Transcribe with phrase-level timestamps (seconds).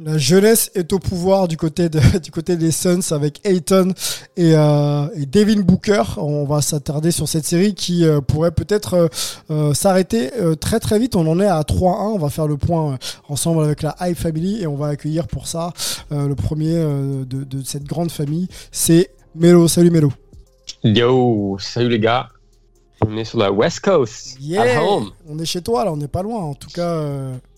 [0.00, 3.92] La jeunesse est au pouvoir du côté, de, du côté des Suns avec Ayton
[4.36, 6.02] et, euh, et Devin Booker.
[6.16, 9.08] On va s'attarder sur cette série qui euh, pourrait peut-être
[9.50, 11.14] euh, s'arrêter très très vite.
[11.14, 12.14] On en est à 3-1.
[12.14, 15.46] On va faire le point ensemble avec la High Family et on va accueillir pour
[15.46, 15.72] ça
[16.10, 18.48] le premier de, de cette grande famille.
[18.72, 19.68] C'est Melo.
[19.68, 20.12] Salut Melo.
[20.82, 22.30] Yo, salut les gars.
[23.06, 24.62] On est sur la West Coast, Yeah.
[24.62, 25.10] at home.
[25.28, 27.00] On est chez toi là, on n'est pas loin en tout cas.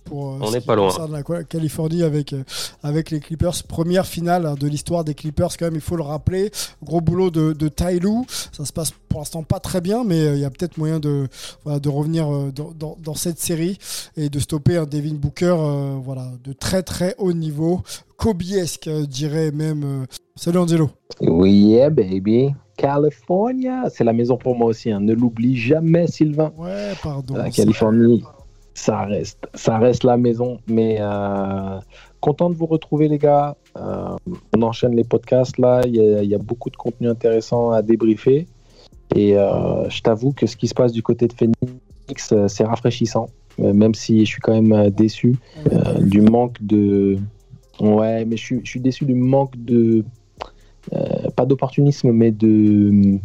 [0.07, 0.89] Pour, euh, On ce n'est qui pas loin.
[1.11, 2.43] la Californie avec, euh,
[2.83, 3.63] avec les Clippers.
[3.69, 6.51] Première finale hein, de l'histoire des Clippers, quand même, il faut le rappeler.
[6.83, 8.25] Gros boulot de, de Ty Lue.
[8.53, 10.99] Ça se passe pour l'instant pas très bien, mais euh, il y a peut-être moyen
[11.01, 11.29] de,
[11.65, 13.79] voilà, de revenir dans, dans- dans cette série
[14.17, 17.83] et de stopper un Devin Booker euh, voilà, de très très haut niveau.
[18.17, 20.07] Kobe-esque, euh, dirais même.
[20.37, 20.91] Salut Angelo.
[21.21, 22.55] Oui, yeah, baby.
[22.77, 24.91] California, c'est la maison pour moi aussi.
[24.91, 25.01] hein.
[25.01, 26.53] Ne l'oublie jamais, Sylvain.
[26.59, 27.35] Ouais, pardon.
[27.37, 28.23] La Californie,
[28.77, 30.59] ça reste, ça reste la maison.
[30.69, 31.79] Mais euh,
[32.21, 33.57] content de vous retrouver, les gars.
[33.77, 34.15] Euh,
[34.55, 35.81] on enchaîne les podcasts là.
[35.87, 38.47] Il y, a- beaucoup de contenu intéressant à débriefer.
[39.15, 43.29] Et euh, je t'avoue que ce qui se passe du côté de Phoenix, c'est rafraîchissant.
[43.59, 45.37] Même si je suis quand même déçu
[46.01, 47.17] du manque de.
[47.81, 50.05] Ouais, mais je suis, je suis déçu du manque de.
[51.35, 53.19] pas d'opportunisme, mais de.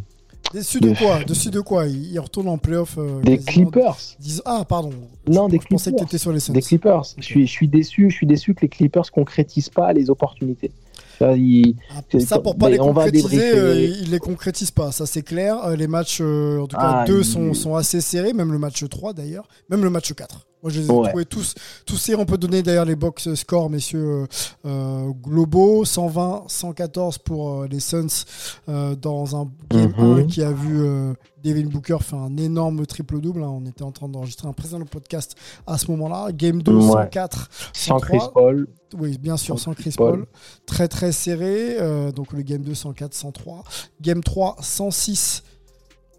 [0.54, 2.96] Déçu de quoi Déçu de quoi Il il retourne en playoff.
[2.98, 3.98] euh, Des Clippers.
[4.20, 4.92] dix- Ah, pardon.
[5.28, 6.08] Non, des Je pensais que Clippers.
[6.10, 6.54] tu étais sur les Suns.
[6.54, 7.04] Des Clippers.
[7.18, 8.10] Je suis, je suis déçu.
[8.10, 10.72] Je suis déçu que les Clippers concrétisent pas les opportunités.
[11.20, 15.06] Ça, ils- Ah, Ça, pour pas Ben, les concrétiser, euh, ils les concrétisent pas, ça
[15.06, 15.64] c'est clair.
[15.66, 18.52] Euh, les matchs, euh, en tout cas, Ah, deux il- sont, sont assez serrés, même
[18.52, 20.48] le match 3 d'ailleurs, même le match 4.
[20.64, 21.08] Moi, je les ai Ouais.
[21.10, 21.56] trouvés tous,
[21.86, 22.22] tous serrés.
[22.22, 24.28] On peut donner d'ailleurs les box scores, messieurs,
[24.66, 28.26] euh, globaux 120, 114 pour euh, les Suns
[28.70, 30.20] euh, dans un game Mhm.
[30.20, 31.14] 1 qui a vu euh,
[31.44, 33.42] Devin Booker faire un énorme triple-double.
[33.44, 33.50] hein.
[33.50, 35.36] On était en train d'enregistrer un précédent podcast
[35.66, 36.32] à ce moment-là.
[36.32, 36.82] Game 2, Ouais.
[36.92, 38.20] 104, sans 103.
[38.20, 38.68] Chris Paul.
[39.00, 40.12] Oui, bien sûr, sans Sans Chris Paul.
[40.12, 40.26] Paul.
[40.68, 41.78] Très très serré.
[42.14, 43.64] donc le game 2, 104, 103.
[44.02, 45.44] Game 3, 106.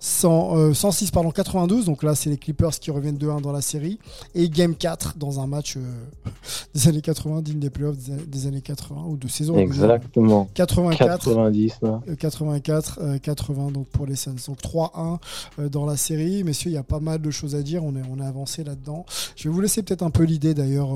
[0.04, 3.60] 100, euh, 106 pardon 92 donc là c'est les Clippers qui reviennent 2-1 dans la
[3.60, 4.00] série
[4.34, 5.80] et game 4 dans un match euh,
[6.74, 9.56] des années 80 digne des playoffs des, années- des années 80 ou de saison.
[9.58, 10.48] Exactement.
[10.54, 11.74] 84 90.
[11.82, 12.00] là.
[12.08, 14.34] euh, 84, euh, 80 donc pour les Suns.
[14.48, 15.18] Donc 3-1
[15.60, 16.42] euh, dans la série.
[16.42, 17.84] Messieurs, il y a pas mal de choses à dire.
[17.84, 19.06] On est, on est avancé là-dedans.
[19.36, 20.88] Je vais vous laisser peut-être un peu l'idée d'ailleurs,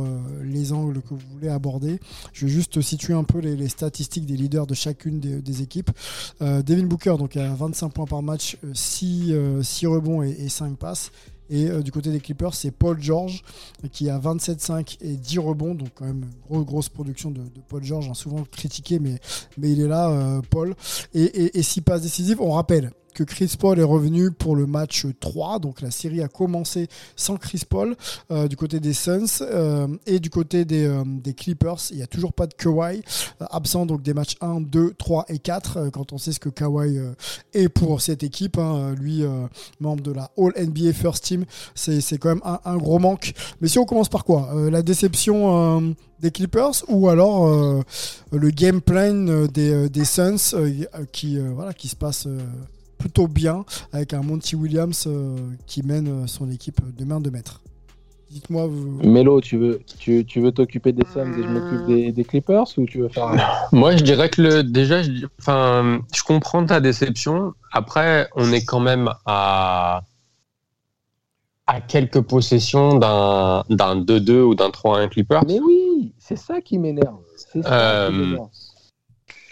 [0.43, 2.00] les angles que vous voulez aborder.
[2.33, 5.62] Je vais juste situer un peu les, les statistiques des leaders de chacune des, des
[5.62, 5.91] équipes.
[6.41, 8.96] Devin Booker, donc à 25 points par match, 6,
[9.87, 11.11] rebonds et, et 5 passes.
[11.49, 13.43] Et euh, du côté des Clippers, c'est Paul George
[13.84, 15.75] euh, qui a 27-5 et 10 rebonds.
[15.75, 19.19] Donc quand même grosse, grosse production de, Paul George, hein, souvent critiqué, mais,
[19.59, 20.75] mais il est là, euh, Paul.
[21.15, 22.41] Et, et, et six passes décisives.
[22.41, 25.59] On rappelle que Chris Paul est revenu pour le match 3.
[25.59, 27.97] Donc la série a commencé sans Chris Paul
[28.31, 31.03] euh, du côté des Suns euh, et du côté des, euh,
[31.34, 31.78] Clippers.
[31.91, 33.03] Il n'y a toujours pas de Kawhi
[33.41, 36.50] absent donc des matchs 1, 2, 3 et 4 euh, quand on sait ce que
[36.50, 37.00] Kawhi
[37.54, 38.59] est pour cette équipe.
[38.59, 38.94] hein.
[39.00, 39.25] lui,
[39.81, 43.33] membre de la All NBA First Team, c'est quand même un, gros manque.
[43.60, 44.50] Mais si on commence par quoi?
[44.71, 47.48] La déception des Clippers ou alors
[48.33, 50.54] le game plan des, Suns
[51.12, 52.28] qui, voilà, qui se passe
[53.06, 55.36] plutôt bien avec un Monty Williams euh,
[55.66, 57.60] qui mène euh, son équipe de main de maître.
[58.30, 58.98] Dites-moi, vous...
[59.08, 62.64] Mélo, tu veux, tu, tu veux t'occuper des Suns et je m'occupe des, des Clippers
[62.76, 63.36] ou tu veux faire un-
[63.72, 67.54] Moi, je dirais que le, déjà, je, enfin, je comprends ta déception.
[67.70, 70.03] Après, on est quand même à,
[71.68, 75.41] à quelques possessions d'un d'un 2-2 ou d'un 3-1 Clipper.
[75.47, 77.18] Mais oui, c'est ça qui m'énerve.
[77.36, 78.48] C'est ça qui Euh, m'énerve.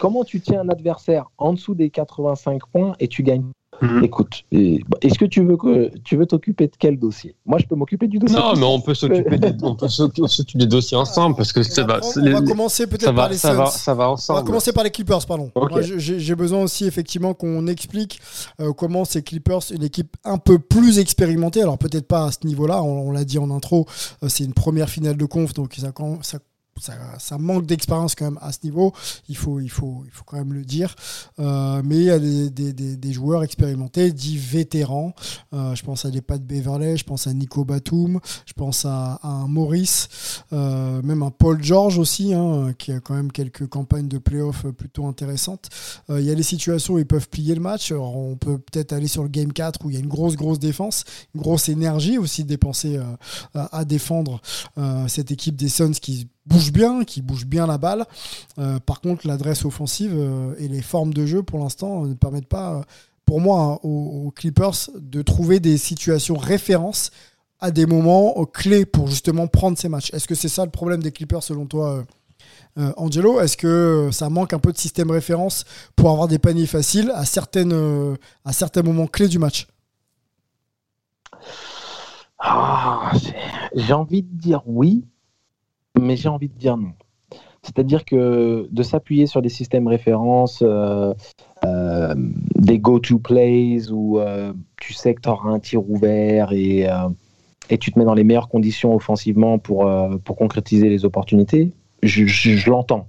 [0.04, 4.04] Comment tu tiens un adversaire en dessous des 85 points et tu gagnes Mhm.
[4.04, 7.34] Écoute, bah, est-ce que tu veux que tu veux t'occuper de quel dossier?
[7.44, 8.38] Moi, je peux m'occuper du dossier.
[8.38, 11.84] Non, mais on peut s'occuper des, on peut s'occuper des dossiers ensemble parce que ça
[11.84, 12.00] va.
[12.16, 14.38] On, va commencer peut-être par les ça va, ça va ensemble.
[14.38, 15.50] On va commencer par les Clippers, pardon.
[15.80, 18.20] J'ai besoin aussi effectivement qu'on explique
[18.60, 22.46] euh, comment ces Clippers, une équipe un peu plus expérimentée, alors peut-être pas à ce
[22.46, 22.82] niveau-là.
[22.82, 23.86] On, l'a dit en intro,
[24.22, 25.92] euh, c'est une première finale de conf, donc ça,
[26.22, 26.38] ça
[26.81, 28.93] ça, manque d'expérience quand même à ce niveau,
[29.29, 30.94] il faut, il faut, il faut quand même le dire.
[31.38, 35.15] Euh, mais il y a des, des, des, joueurs expérimentés, dits vétérans.
[35.53, 39.21] Euh, je pense à des Pat Beverley, je pense à Nico Batum, je pense à,
[39.23, 44.09] un Maurice, euh, même un Paul George aussi, hein, qui a quand même quelques campagnes
[44.09, 45.69] de playoff plutôt intéressantes.
[46.09, 47.93] il y a des situations où ils peuvent plier le match.
[47.93, 50.59] on peut peut-être aller sur le game 4 où il y a une grosse, grosse
[50.59, 51.05] défense,
[51.35, 53.00] une grosse énergie aussi dépensée
[53.55, 54.41] à défendre
[55.09, 58.05] cette équipe des Suns qui bouge bien, qui bouge bien la balle.
[58.58, 62.49] Euh, par contre, l'adresse offensive euh, et les formes de jeu, pour l'instant, ne permettent
[62.49, 62.82] pas, euh,
[63.25, 67.11] pour moi, hein, aux, Clippers, de trouver des situations références
[67.61, 70.12] à des moments clés pour justement prendre ces matchs.
[70.12, 72.05] Est-ce que c'est ça le problème des Clippers selon toi
[72.76, 75.64] Angelo, est-ce que ça manque un peu de système référence
[75.94, 77.62] pour avoir des paniers faciles à, certains
[78.82, 79.69] moments clés du match?
[82.38, 83.12] Ah,
[83.76, 85.06] J'ai envie de dire oui,
[86.00, 86.93] mais j'ai envie de dire non.
[87.64, 91.14] C'est-à-dire que de s'appuyer sur des systèmes références, euh,
[91.64, 92.14] euh,
[92.56, 96.87] des go-to plays où euh, tu sais que tu auras un tir ouvert et,
[97.70, 99.91] et, tu te mets dans les meilleures conditions offensivement pour,
[100.25, 103.08] pour concrétiser les opportunités, je, l'entends.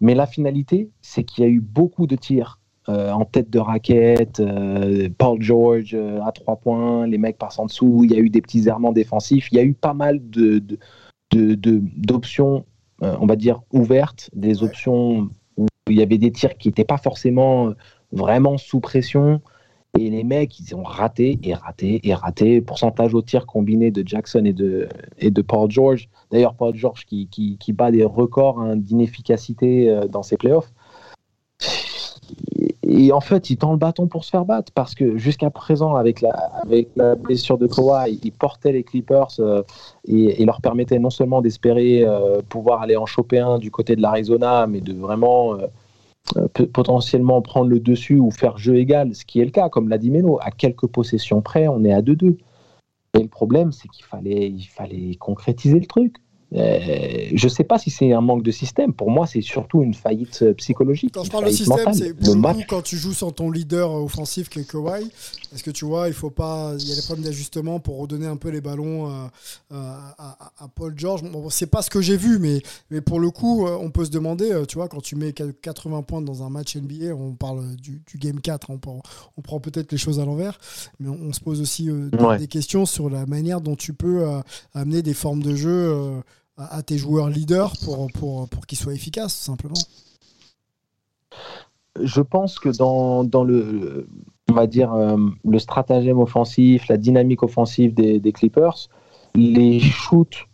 [0.00, 2.58] Mais la finalité, c'est qu'il y a eu beaucoup de tirs
[2.88, 4.42] en tête de raquette,
[5.16, 5.96] Paul George
[6.26, 8.92] à trois points, les mecs passent en dessous, il y a eu des petits errements
[8.92, 10.62] défensifs, il y a eu pas mal de
[11.32, 12.64] d'options,
[13.00, 16.68] de, euh, on va dire, ouvertes, des options où il y avait des tirs qui
[16.68, 17.76] n'étaient pas forcément euh,
[18.12, 19.40] vraiment sous pression.
[19.98, 22.62] Et les mecs, ils ont raté et raté et raté.
[22.62, 24.88] Pourcentage au tir combiné de Jackson et de,
[25.18, 26.08] et de Paul George.
[26.30, 30.72] D'ailleurs, Paul George qui, qui, qui bat des records hein, d'inefficacité euh, dans ses playoffs
[32.92, 35.94] et en fait, il tend le bâton pour se faire battre parce que jusqu'à présent,
[35.94, 36.30] avec la,
[36.62, 39.62] avec la blessure de Kawhi, il portait les Clippers euh,
[40.06, 44.02] et, leur permettait non seulement d'espérer euh, pouvoir aller en choper un du côté de
[44.02, 49.40] l'Arizona, mais de vraiment euh, potentiellement prendre le dessus ou faire jeu égal, ce qui
[49.40, 50.38] est le cas, comme l'a dit Melo.
[50.42, 52.36] À quelques possessions près, on est à 2-2.
[53.14, 56.16] Et le problème, c'est qu'il fallait, il fallait concrétiser le truc.
[56.54, 58.92] Euh, je ne sais pas si c'est un manque de système.
[58.92, 61.12] Pour moi, c'est surtout une faillite euh, psychologique.
[61.14, 64.60] Quand je parle de système, c'est le quand tu joues sans ton leader offensif qui
[64.60, 65.10] est Kawhi.
[65.54, 68.26] Est-ce que tu vois, il faut pas, il y a des problèmes d'ajustement pour redonner
[68.26, 69.26] un peu les ballons euh,
[69.70, 71.22] à, Paul George.
[71.22, 72.60] Bon, c'est pas ce que j'ai vu, mais,
[72.90, 76.22] mais pour le coup, on peut se demander, tu vois, quand tu mets 80 points
[76.22, 78.80] dans un match NBA, on parle du, game 4, on,
[79.36, 80.58] on prend peut-être les choses à l'envers,
[81.00, 81.88] mais on, se pose aussi
[82.38, 84.24] des questions sur la manière dont tu peux
[84.74, 86.22] amener des formes de jeu
[86.70, 89.74] à, tes joueurs leaders pour, pour, pour qu'ils soient efficaces, simplement.
[92.00, 94.06] Je pense que dans, dans le,
[94.52, 98.88] on va dire, euh, le stratagème offensif, la dynamique offensive des, Clippers,
[99.34, 100.46] les shoots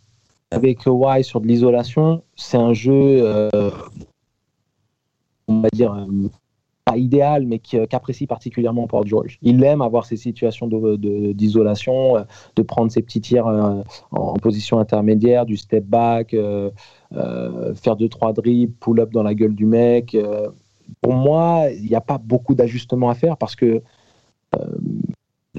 [0.51, 3.71] avec Y sur de l'isolation, c'est un jeu, euh,
[5.47, 6.29] on va dire, euh,
[6.97, 9.37] idéal, mais qu'apprécie particulièrement Paul George.
[9.41, 12.23] Il aime avoir ces situations d'isolation, de, euh,
[12.55, 13.81] de, prendre ses petits tirs euh,
[14.11, 16.71] en, position intermédiaire, du step back, euh,
[17.75, 20.15] faire deux trois dribbles, pull up dans la gueule du mec.
[21.01, 23.81] pour moi, il n'y a pas beaucoup d'ajustements à faire parce que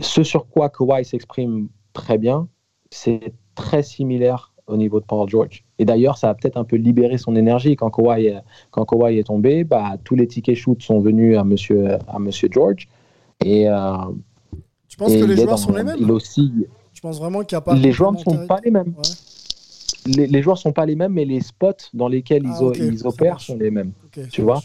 [0.01, 2.49] ce sur quoi Kawhi s'exprime très bien,
[2.91, 5.65] c'est très similaire au niveau de Paul George.
[5.79, 7.77] Et d'ailleurs, ça a peut-être un peu libéré son énergie.
[7.77, 8.35] Quand Kawhi,
[8.71, 12.49] quand Kawhi est tombé, bah, tous les tickets shoot sont venus à Monsieur, à monsieur
[12.51, 12.89] George.
[13.45, 13.97] Et, euh,
[14.89, 16.53] tu penses que les joueurs sont les mêmes il aussi,
[16.93, 17.75] Je pense vraiment qu'il n'y a pas.
[17.75, 18.95] Les joueurs ne sont pas les mêmes.
[20.07, 23.07] Les, les, joueurs sont pas les mêmes, mais les spots dans lesquels ils, ah, ils
[23.07, 23.93] opèrent sont les mêmes.
[24.31, 24.61] Tu vois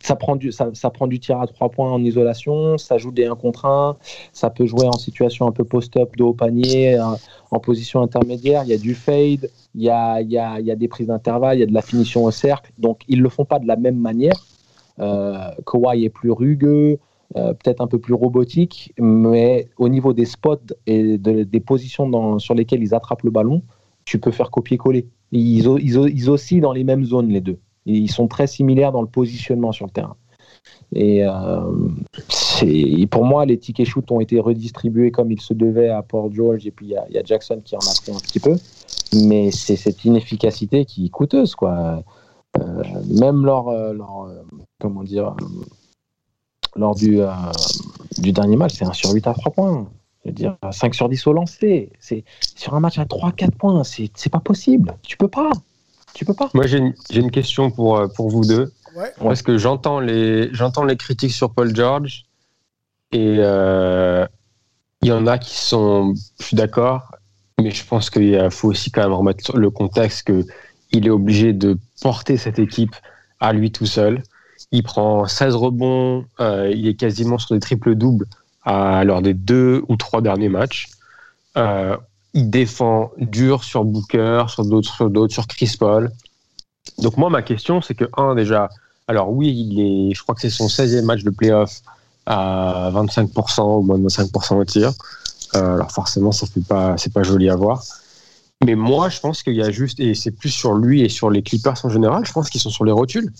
[0.00, 3.10] ça prend du ça, ça, prend du tir à trois points en isolation, ça joue
[3.10, 3.96] des 1 contre 1,
[4.32, 8.70] ça peut jouer en situation un peu post-up de haut panier, en, position intermédiaire, il
[8.70, 11.06] y a du fade, il y a, il y a, il y a des prises
[11.06, 13.66] d'intervalle, il y a de la finition au cercle, donc ils le font pas de
[13.66, 14.34] la même manière.
[15.00, 16.98] Euh, Kawhi est plus rugueux,
[17.36, 22.38] euh, peut-être un peu plus robotique, mais au niveau des spots et des positions dans,
[22.38, 23.62] sur lesquelles ils attrapent le ballon,
[24.04, 25.06] tu peux faire copier-coller.
[25.32, 27.58] Ils, ils, ils oscillent dans les mêmes zones les deux.
[27.86, 30.16] Ils sont très similaires dans le positionnement sur le terrain.
[30.94, 36.02] Et euh, pour moi, les tickets shoot ont été redistribués comme il se devait à
[36.02, 38.56] Port George, et puis il y, a Jackson qui en a pris un petit peu.
[39.26, 42.02] Mais c'est cette inefficacité qui est coûteuse, quoi.
[42.58, 43.92] Euh, même leur, euh,
[44.80, 45.34] comment dire,
[46.76, 47.20] lors du,
[48.18, 49.88] dernier match, c'est 1 sur 8 à 3 points.
[50.24, 51.92] Je veux dire, 5 sur 10 au lancer.
[52.56, 53.82] Sur un match à 3-4 points.
[53.84, 54.96] C'est pas possible.
[55.02, 55.50] Tu peux pas.
[56.14, 56.48] Tu peux pas.
[56.54, 58.72] Moi, j'ai une, une, question pour, euh, pour vous deux.
[58.96, 59.12] Ouais.
[59.18, 62.26] Parce que j'entends les, j'entends les critiques sur Paul George
[63.10, 64.26] et euh,
[65.02, 67.10] il y en a qui sont, je suis d'accord,
[67.60, 71.76] mais je pense qu'il faut aussi quand même remettre le contexte qu'il est obligé de
[72.00, 72.94] porter cette équipe
[73.40, 74.22] à lui tout seul.
[74.72, 78.26] Il prend 16 rebonds, euh, il est quasiment sur des triples-doubles
[78.66, 80.88] lors des deux ou trois derniers matchs.
[81.56, 81.96] Euh,
[82.34, 86.10] il défend dur sur Booker, sur d'autres, sur d'autres, sur Chris Paul.
[86.98, 88.68] Donc moi, ma question, c'est que, un, déjà,
[89.08, 91.80] alors oui, il est, je crois que c'est son 16e match de playoff
[92.26, 94.92] à 25% ou moins de 25% au tir.
[95.54, 97.82] Euh, alors forcément, ça fait pas, c'est pas joli à voir.
[98.64, 101.30] Mais moi, je pense qu'il y a juste, et c'est plus sur lui et sur
[101.30, 103.32] les Clippers en général, je pense qu'ils sont sur les rotules.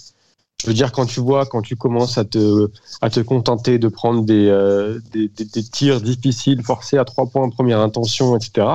[0.64, 2.70] Je veux dire, quand tu vois, quand tu commences à te,
[3.02, 7.26] à te contenter de prendre des, euh, des, des, des, tirs difficiles, forcés à trois
[7.26, 8.66] points en première intention, etc.,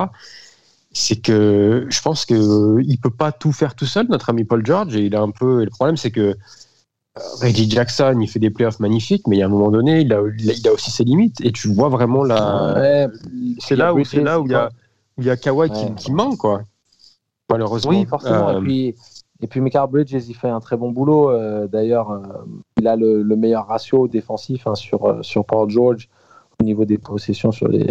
[0.92, 4.64] c'est que je pense qu'il ne peut pas tout faire tout seul, notre ami Paul
[4.64, 4.94] George.
[4.94, 5.62] Et il a un peu.
[5.62, 6.36] Et le problème, c'est que
[7.40, 10.12] Reggie Jackson, il fait des playoffs magnifiques, mais il y a un moment donné, il
[10.12, 11.40] a, il a aussi ses limites.
[11.40, 12.74] Et tu vois vraiment la.
[12.76, 13.06] Ouais,
[13.58, 14.68] c'est là où c'est là où il y a,
[15.16, 16.62] où il y a Kawhi qui, qui manque, quoi.
[17.50, 17.90] Malheureusement.
[17.90, 18.50] Oui, forcément.
[18.50, 18.94] Euh, Et puis,
[19.42, 21.30] et puis Mikael Bridges, il fait un très bon boulot.
[21.30, 22.20] Euh, D'ailleurs, euh,
[22.78, 26.08] il a le, le meilleur ratio défensif hein, sur, euh, sur Paul George
[26.60, 27.86] au niveau des possessions sur, les,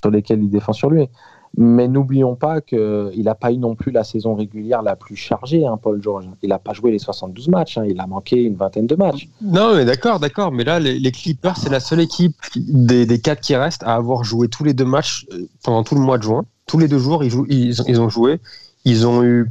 [0.00, 1.08] sur lesquelles il défend sur lui.
[1.56, 5.64] Mais n'oublions pas qu'il n'a pas eu non plus la saison régulière la plus chargée,
[5.64, 6.28] hein, Paul George.
[6.42, 9.28] Il n'a pas joué les 72 matchs, hein, il a manqué une vingtaine de matchs.
[9.40, 10.52] Non, mais d'accord, d'accord.
[10.52, 13.94] Mais là, les, les Clippers, c'est la seule équipe des, des quatre qui restent à
[13.94, 15.26] avoir joué tous les deux matchs
[15.64, 16.44] pendant tout le mois de juin.
[16.66, 18.40] Tous les deux jours, ils, jouent, ils, ils ont joué.
[18.84, 19.48] Ils ont eu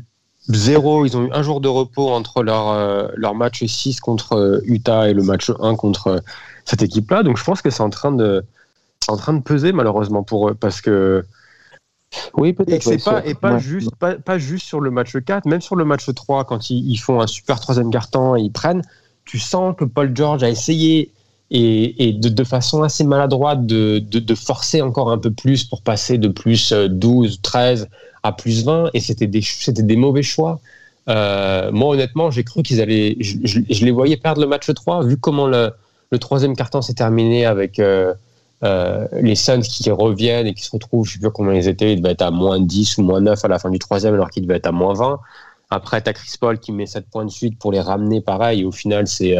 [0.50, 4.34] zéro, ils ont eu un jour de repos entre leur, euh, leur match 6 contre
[4.34, 6.20] euh, Utah et le match 1 contre euh,
[6.66, 7.24] cette équipe-là.
[7.24, 8.44] Donc je pense que c'est en train de
[9.10, 11.26] en train de peser malheureusement pour eux parce que
[12.36, 12.86] Oui, peut-être.
[12.88, 13.60] ouais, pas, et pas, ouais.
[13.60, 16.90] juste, pas, pas juste sur le match 4, même sur le match 3, quand ils,
[16.90, 18.82] ils font un super troisième carton et ils prennent,
[19.26, 21.12] tu sens que Paul George a essayé
[21.50, 26.28] et, de, façon assez maladroite de, de, forcer encore un peu plus pour passer de
[26.28, 27.88] plus euh, 12, 13
[28.24, 30.60] à plus 20 et c'était des, des mauvais choix.
[31.10, 33.16] Euh, moi, honnêtement, j'ai cru qu'ils allaient.
[33.20, 35.72] Je, les voyais perdre le match 3, vu comment le,
[36.12, 38.14] le troisième carton s'est terminé avec euh,
[38.64, 41.94] euh, les Suns qui reviennent et qui se retrouvent, je sais plus combien ils étaient,
[41.94, 44.30] ils devaient être à moins 10 ou moins 9 à la fin du troisième, alors
[44.30, 45.20] qu'ils devaient être à moins 20.
[45.70, 48.62] Après, tu as Chris Paul qui met 7 points de suite pour les ramener pareil,
[48.62, 49.38] et au final, c'est.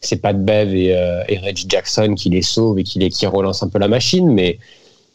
[0.00, 3.08] C'est pas de Bev et, euh, et Reggie Jackson qui les sauve et qui, les,
[3.10, 4.58] qui relance un peu la machine, mais,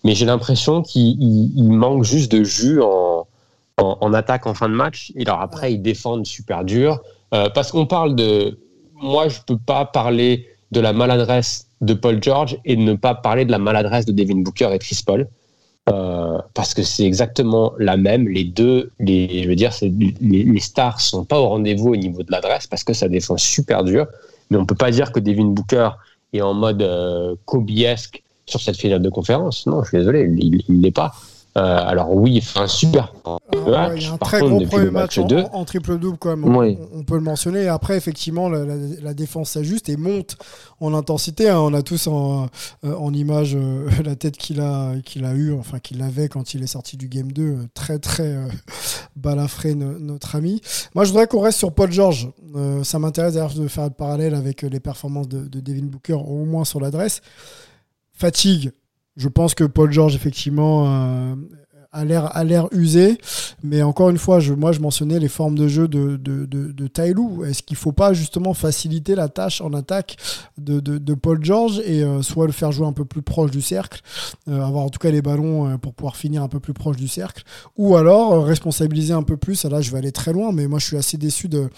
[0.03, 3.25] mais j'ai l'impression qu'il il- il manque juste de jus en,
[3.77, 5.11] en, en attaque en fin de match.
[5.15, 7.01] Et alors après, ils défendent super dur.
[7.33, 8.59] Euh, parce qu'on parle de.
[9.01, 13.43] Moi, je peux pas parler de la maladresse de Paul George et ne pas parler
[13.45, 15.27] de la maladresse de Devin Booker et Chris Paul.
[15.89, 18.27] Euh, parce que c'est exactement la même.
[18.29, 22.23] Les deux, les, je veux dire, les, les stars sont pas au rendez-vous au niveau
[22.23, 24.07] de l'adresse parce que ça défend super dur.
[24.49, 25.89] Mais on peut pas dire que Devin Booker
[26.33, 29.65] est en mode euh, Kobe-esque sur cette finale de conférence.
[29.67, 31.13] Non, je suis désolé, il il l'est pas.
[31.55, 33.91] Euh, alors oui, il fait un super match.
[33.95, 35.65] il y a un Par très contre, gros premier match match en, 2, en- en
[35.65, 36.45] triple-double quand même.
[36.45, 36.79] On, Oui.
[36.91, 37.63] on- on peut le mentionner.
[37.63, 40.35] Et après, effectivement, la, la- la défense s'ajuste et monte
[40.79, 41.49] en intensité.
[41.49, 41.59] hein.
[41.59, 42.47] On a tous en,
[42.83, 46.55] euh, en image euh, la tête qu'il a, qu'il a eu, enfin qu'il avait quand
[46.55, 47.43] il est sorti du Game 2.
[47.43, 48.47] euh, Très, très euh,
[49.15, 50.59] balafré, no- notre ami.
[50.95, 52.29] Moi, je voudrais qu'on reste sur Paul George.
[52.83, 56.45] Ça m'intéresse d'ailleurs de faire le parallèle avec les performances de, de Devin Booker, au
[56.45, 57.21] moins sur l'adresse.
[58.13, 58.71] Fatigue.
[59.15, 61.35] Je pense que Paul George, effectivement,
[61.93, 63.17] a l'air l'air usé.
[63.63, 66.71] Mais encore une fois, je, moi, je mentionnais les formes de jeu de, de, de,
[66.71, 67.45] de.
[67.45, 70.17] Est-ce qu'il faut pas justement faciliter la tâche en attaque
[70.57, 73.51] de, de, de Paul George et euh, soit le faire jouer un peu plus proche
[73.51, 74.01] du cercle,
[74.47, 76.97] euh, avoir en tout cas les ballons euh, pour pouvoir finir un peu plus proche
[76.97, 77.43] du cercle,
[77.77, 79.63] ou alors euh, responsabiliser un peu plus.
[79.65, 81.69] Là, je vais aller très loin, mais moi, je suis assez déçu de,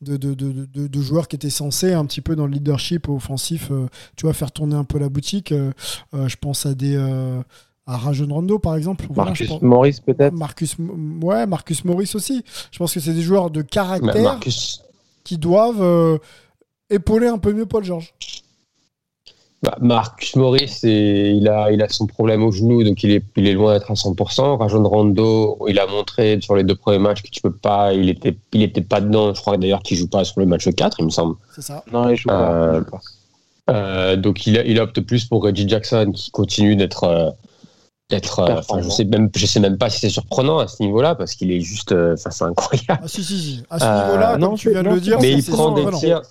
[0.00, 4.26] de, de, joueurs qui étaient censés un petit peu dans le leadership offensif, euh, tu
[4.26, 5.52] vois, faire tourner un peu la boutique.
[5.52, 5.72] Euh,
[6.12, 6.96] je pense à des
[7.86, 9.06] à Rajon Rondo par exemple.
[9.10, 10.32] Voilà, Marcus pense- Morris, peut-être.
[10.34, 10.76] Marcus,
[11.22, 12.42] ouais, Marcus Morris aussi.
[12.70, 14.82] Je pense que c'est des joueurs de caractère Marcus,
[15.24, 16.18] qui doivent euh,
[16.90, 18.14] épauler un peu mieux Paul George.
[19.62, 23.46] bah, Marcus Morris, il a, il a son problème au genou, donc il est, il
[23.48, 24.58] est loin d'être à 100%.
[24.58, 28.08] Rajon Rondo, il a montré sur les deux premiers matchs que tu peux pas, il
[28.10, 29.32] était, il était pas dedans.
[29.34, 31.36] Je crois d'ailleurs qu'il joue pas sur le match 4, il me semble.
[31.54, 31.82] C'est ça.
[31.92, 32.50] Non, il joue pas.
[32.52, 33.00] Euh, il joue pas.
[33.70, 37.34] Euh, donc il, il opte plus pour Reggie Jackson qui continue d'être
[38.10, 40.82] d'être euh, enfin, je sais même je sais même pas si c'est surprenant à ce
[40.82, 43.00] niveau-là parce qu'il est juste euh, enfin c'est incroyable.
[43.02, 43.62] Ah si si si.
[43.70, 45.72] À ce Euh, niveau-là, non, comme tu viens de le dire, mais c'est- il prend
[45.72, 46.22] des tirs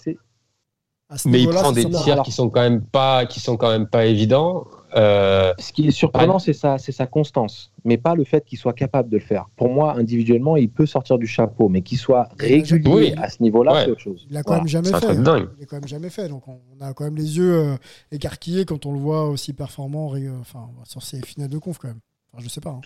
[1.26, 4.06] mais il prend des tirs qui sont quand même pas, qui sont quand même pas
[4.06, 4.66] évidents.
[4.96, 8.58] Euh, ce qui est surprenant, c'est sa, c'est sa constance, mais pas le fait qu'il
[8.58, 9.48] soit capable de le faire.
[9.56, 13.86] Pour moi, individuellement, il peut sortir du chapeau, mais qu'il soit régulier à ce niveau-là,
[13.86, 14.28] c'est autre chose.
[14.30, 15.06] Il a quand même jamais fait.
[15.06, 15.48] Hein.
[15.58, 16.30] Il a quand même jamais fait.
[16.30, 17.76] Donc on, a quand même les yeux euh,
[18.12, 22.00] écarquillés quand on le voit aussi performant, enfin, sur ces finales de conf quand même.
[22.32, 22.72] Enfin, je sais pas.
[22.72, 22.82] Hein.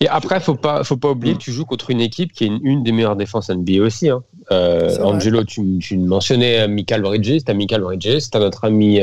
[0.00, 2.48] Et après, faut pas, faut pas oublier que tu joues contre une équipe qui est
[2.62, 4.08] une, des meilleures défenses NBA aussi.
[4.08, 4.22] Hein.
[4.50, 9.00] Euh, Angelo, tu, tu, mentionnais Michael Bridges, t'as Michael Bridges, t'as notre ami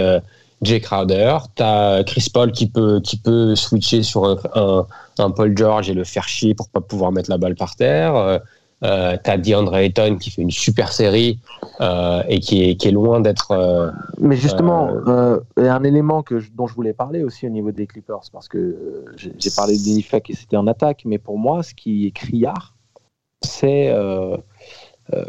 [0.61, 4.85] Jay Crowder, tu as Chris Paul qui peut, qui peut switcher sur un,
[5.17, 8.15] un, Paul George et le faire chier pour pas pouvoir mettre la balle par terre.
[8.15, 8.39] Euh,
[8.83, 11.39] euh tu as DeAndre Ayton qui fait une super série
[11.81, 13.51] euh, et qui est, qui est loin d'être.
[13.51, 14.89] Euh, Mais justement,
[15.57, 19.51] un élément que dont je voulais parler aussi au niveau des Clippers, parce que j'ai
[19.55, 22.75] parlé de Denifek et c'était en attaque, mais pour moi, ce qui est criard,
[23.43, 23.91] c'est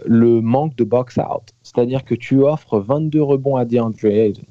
[0.04, 1.42] le manque de box-out.
[1.62, 4.42] C'est-à-dire que tu offres 22 rebonds à DeAndre Ayton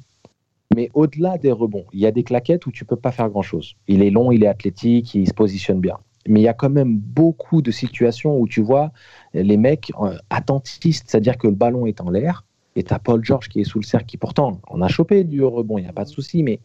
[0.76, 3.76] mais au-delà des rebonds, il y a des claquettes où tu peux pas faire grand-chose.
[3.88, 5.98] Il est long, il est athlétique, il se positionne bien.
[6.28, 8.92] Mais il y a quand même beaucoup de situations où tu vois
[9.34, 13.24] les mecs euh, attentistes, c'est-à-dire que le ballon est en l'air et tu as Paul
[13.24, 15.90] George qui est sous le cercle, qui pourtant, on a chopé du rebond, il n'y
[15.90, 16.60] a pas de souci, mais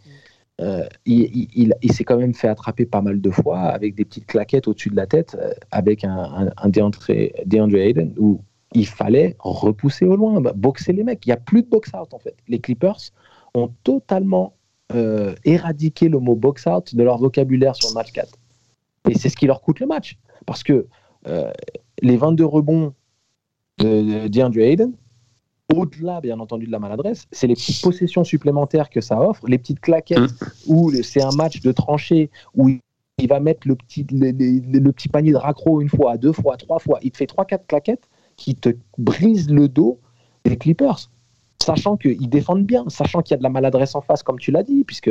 [0.60, 4.68] euh, il, s'est quand même fait attraper pas mal de fois avec des petites claquettes
[4.68, 7.10] au-dessus de la tête, euh, avec un, un, DeAndre,
[7.76, 8.40] Hayden, où
[8.72, 11.24] il fallait repousser au loin, boxer les mecs.
[11.26, 12.36] Il n'y a plus de box-out en fait.
[12.48, 13.00] Les Clippers,
[13.56, 14.54] ont totalement
[14.94, 18.28] euh, éradiqué le mot box-out de leur vocabulaire sur le match 4.
[19.10, 20.18] Et c'est ce qui leur coûte le match.
[20.46, 20.86] Parce que
[21.26, 21.50] euh,
[22.02, 22.94] les 22 rebonds
[23.78, 24.92] de DeAndre Hayden,
[25.74, 29.58] au-delà, bien entendu, de la maladresse, c'est les petites possessions supplémentaires que ça offre, les
[29.58, 30.46] petites claquettes mm.
[30.68, 35.32] où c'est un match de tranchée où il va mettre le petit, le, petit panier
[35.32, 36.98] de raccro une fois, deux fois, trois fois.
[37.02, 39.98] Il te fait trois, quatre claquettes qui te brisent le dos
[40.44, 41.10] des Clippers
[41.62, 44.50] sachant qu'ils défendent bien, sachant qu'il y a de la maladresse en face, comme tu
[44.50, 45.10] l'as dit, puisque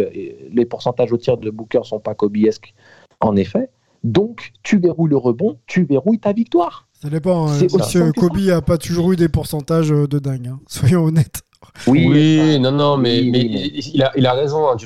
[0.51, 2.73] les pourcentages au tir de Booker sont pas kobiesques,
[3.19, 3.69] en effet.
[4.03, 6.87] Donc, tu verrouilles le rebond, tu verrouilles ta victoire.
[7.01, 7.47] Ça dépend.
[7.47, 10.59] Hein, parce que Kobe n'a pas toujours eu des pourcentages euh, de dingue, hein.
[10.67, 11.41] soyons honnêtes.
[11.87, 14.69] Oui, non, non, mais, mais, il, a, il, a, raison.
[14.69, 14.77] Hein,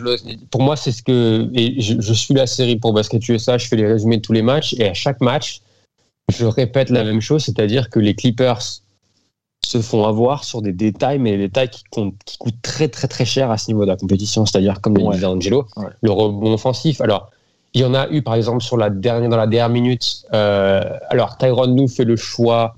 [0.49, 1.49] pour moi, c'est ce que.
[1.53, 4.41] je, je, suis la série pour Basket USA, je fais les résumés de tous les
[4.41, 5.61] matchs, et à chaque match,
[6.29, 8.61] je répète la même chose, c'est-à-dire que les Clippers
[9.65, 11.83] se font avoir sur des détails, mais des détails qui,
[12.25, 15.11] qui coûtent très très très cher à ce niveau de la compétition, c'est-à-dire comme le
[15.11, 15.65] disait Angelo,
[16.01, 17.01] le rebond offensif.
[17.01, 17.29] Alors,
[17.73, 20.23] il y en a eu par exemple sur la dernière, dans la dernière minute.
[20.33, 22.75] Euh, alors, Tyrone nous fait le choix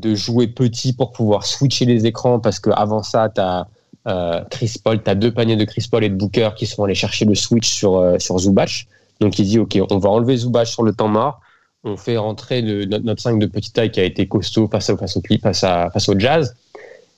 [0.00, 3.68] de jouer petit pour pouvoir switcher les écrans parce qu'avant ça, tu as
[4.08, 6.84] euh, Chris Paul, tu as deux paniers de Chris Paul et de Booker qui sont
[6.84, 8.86] allés chercher le switch sur, euh, sur Zubac.
[9.20, 11.40] Donc il dit, OK, on va enlever Zubac sur le temps mort
[11.84, 15.16] on fait rentrer notre, 5 de petite taille qui a été costaud face au, face
[15.16, 16.54] au, face, à, face au jazz.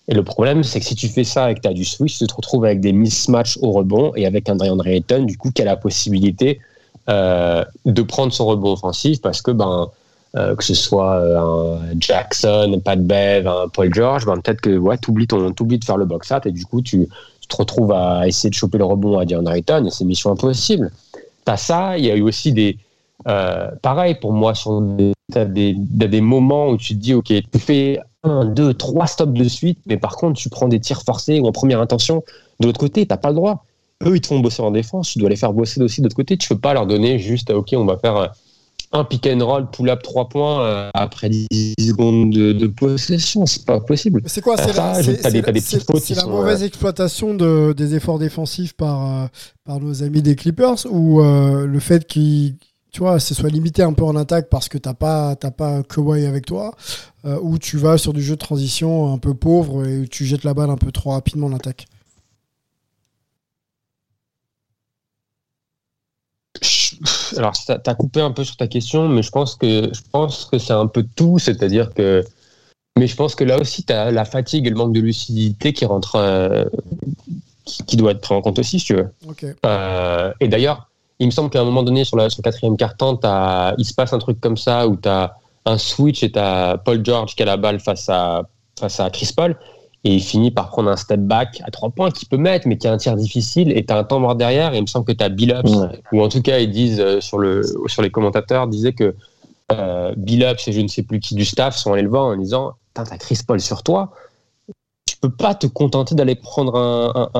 [0.08, 2.18] Et le problème, c'est que si tu fais ça et que tu as du switch,
[2.18, 5.50] tu te retrouves avec des mismatchs au rebond et avec un Draymond Ayton, du coup,
[5.50, 6.60] qui a la possibilité
[7.08, 9.88] euh, de prendre son rebond offensif parce que, ben,
[10.36, 14.60] euh, que ce soit euh, un Jackson, un Pat Bev, un Paul George, ben, peut-être
[14.60, 17.08] que ouais, tu oublies, de faire le box-out et du coup, tu,
[17.48, 20.90] te retrouves à essayer de choper le rebond à DeAndre Ayton et c'est mission impossible.
[21.12, 22.78] Tu as ça, il y a eu aussi des,
[23.28, 27.58] euh, pareil pour moi, sur des, des, des, moments où tu te dis, OK, tu
[27.58, 31.40] fais un, deux, trois stops de suite, mais par contre, tu prends des tirs forcés
[31.40, 32.22] ou en première intention.
[32.60, 33.64] De l'autre côté, tu pas le droit.
[34.04, 36.16] Eux, ils te font bosser en défense, tu dois les faire bosser aussi de l'autre
[36.16, 36.36] côté.
[36.36, 38.32] Tu peux pas leur donner juste, OK, on va faire
[38.94, 43.46] un pick and roll, pull-up 3 points euh, après 10 secondes de, possession.
[43.46, 44.20] C'est pas possible.
[44.26, 49.26] C'est quoi C'est la, la, mauvaise exploitation de, des efforts défensifs par, euh,
[49.64, 52.56] par nos amis des Clippers ou le fait qu'ils
[52.92, 55.82] tu vois, ce soit limité un peu en attaque parce que t'as pas, t'as pas
[55.82, 56.74] Kawhi avec toi,
[57.24, 60.44] euh, ou tu vas sur du jeu de transition un peu pauvre et tu jettes
[60.44, 61.86] la balle un peu trop rapidement en attaque
[67.36, 70.44] Alors, tu as coupé un peu sur ta question, mais je pense que, je pense
[70.44, 72.22] que c'est un peu tout, c'est-à-dire que.
[72.98, 75.72] Mais je pense que là aussi, tu as la fatigue et le manque de lucidité
[75.72, 76.16] qui rentre.
[76.16, 76.64] Euh,
[77.64, 79.08] qui, doit être pris en compte aussi, si tu veux.
[79.64, 80.91] Euh, et d'ailleurs,
[81.22, 83.18] il me semble qu'à un moment donné, sur, la, sur le quatrième carton,
[83.78, 86.78] il se passe un truc comme ça où tu as un switch et tu as
[86.84, 88.42] Paul George qui a la balle face à,
[88.78, 89.56] face à Chris Paul.
[90.04, 92.76] Et il finit par prendre un step back à trois points qu'il peut mettre, mais
[92.76, 93.70] qui est un tir difficile.
[93.76, 94.74] Et tu as un temps mort derrière.
[94.74, 95.70] Et il me semble que tu as Billups,
[96.10, 99.14] ou en tout cas, ils disent euh, sur, le, sur les commentateurs, disaient que
[99.70, 102.36] euh, Billups et je ne sais plus qui du staff sont allés le voir en
[102.36, 104.12] disant T'as Chris Paul sur toi
[105.22, 106.76] peux pas te contenter d'aller prendre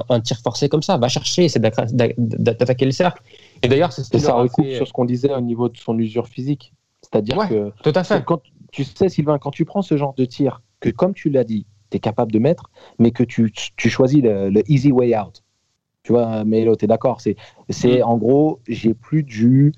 [0.08, 0.96] un, tir forcé comme ça.
[0.96, 3.22] Va chercher, c'est d'attaquer le cercle.
[3.62, 6.28] Et d'ailleurs, c'est ce ça recoupe sur ce qu'on disait au niveau de son usure
[6.28, 6.72] physique.
[7.02, 8.24] C'est-à-dire que tout à fait.
[8.24, 8.40] Quand,
[8.70, 11.66] tu sais, Sylvain, quand tu prends ce genre de tir, que comme tu l'as dit,
[11.90, 15.42] tu es capable de mettre, mais que tu, tu choisis le, le easy way out.
[16.04, 17.36] Tu vois, Melo, tu es d'accord C'est
[17.68, 18.04] c'est Mm.
[18.04, 19.72] en gros, j'ai plus du.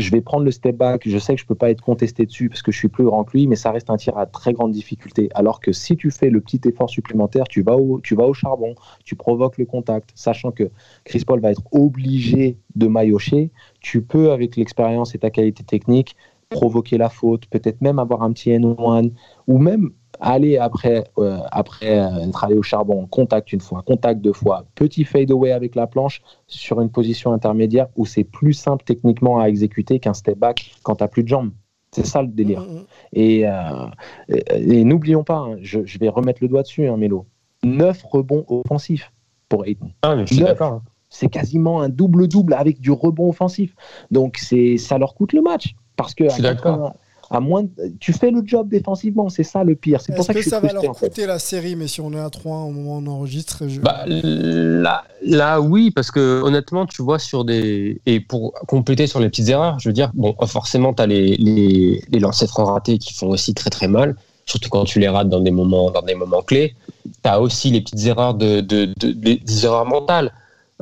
[0.00, 2.48] Je vais prendre le step back, je sais que je peux pas être contesté dessus
[2.48, 4.54] parce que je suis plus grand que lui, mais ça reste un tir à très
[4.54, 5.28] grande difficulté.
[5.34, 8.32] Alors que si tu fais le petit effort supplémentaire, tu vas au, tu vas au
[8.32, 10.70] charbon, tu provoques le contact, sachant que
[11.04, 16.16] Chris Paul va être obligé de maillotcher, tu peux, avec l'expérience et ta qualité technique,
[16.48, 19.12] provoquer la faute, peut-être même avoir un petit N1,
[19.46, 24.20] ou même aller après, euh, après euh, être allé au charbon, contact une fois, contact
[24.20, 28.52] deux fois, petit fade away avec la planche sur une position intermédiaire où c'est plus
[28.54, 31.50] simple techniquement à exécuter qu'un step back quand tu plus de jambes.
[31.92, 32.60] C'est ça le délire.
[32.62, 32.84] Mm, mm.
[33.14, 33.86] Et, euh,
[34.28, 37.26] et, et n'oublions pas, hein, je, je vais remettre le doigt dessus, hein, Mélo.
[37.62, 39.12] 9 rebonds offensifs
[39.48, 39.90] pour Ayton.
[40.02, 40.50] Ah, mais je suis Neuf.
[40.50, 40.72] d'accord.
[40.74, 40.82] hein.
[41.08, 43.74] C'est quasiment un double-double avec du rebond offensif.
[44.12, 45.74] Donc c'est ça leur coûte le match.
[45.96, 46.94] Parce que Je suis d'accord.
[47.30, 50.00] 80 à moins de- tu fais le job défensivement, c'est ça le pire.
[50.00, 51.08] C'est pour Est-ce ça que, que je ça va frustré leur en fait.
[51.08, 53.80] coûter la série, mais si on est à 3 au moment où on enregistre je-
[53.80, 58.00] Bah, là, là, oui, parce que honnêtement, tu vois, sur des.
[58.06, 61.36] Et pour compléter sur les petites erreurs, je veux dire, bon, forcément, tu as les,
[61.36, 64.16] les, les lancers francs ratés qui font aussi très très mal,
[64.46, 66.74] surtout quand tu les rates dans des moments, dans des moments clés.
[67.04, 70.32] Tu as aussi les petites erreurs, de, de, de- des- des erreurs mentales.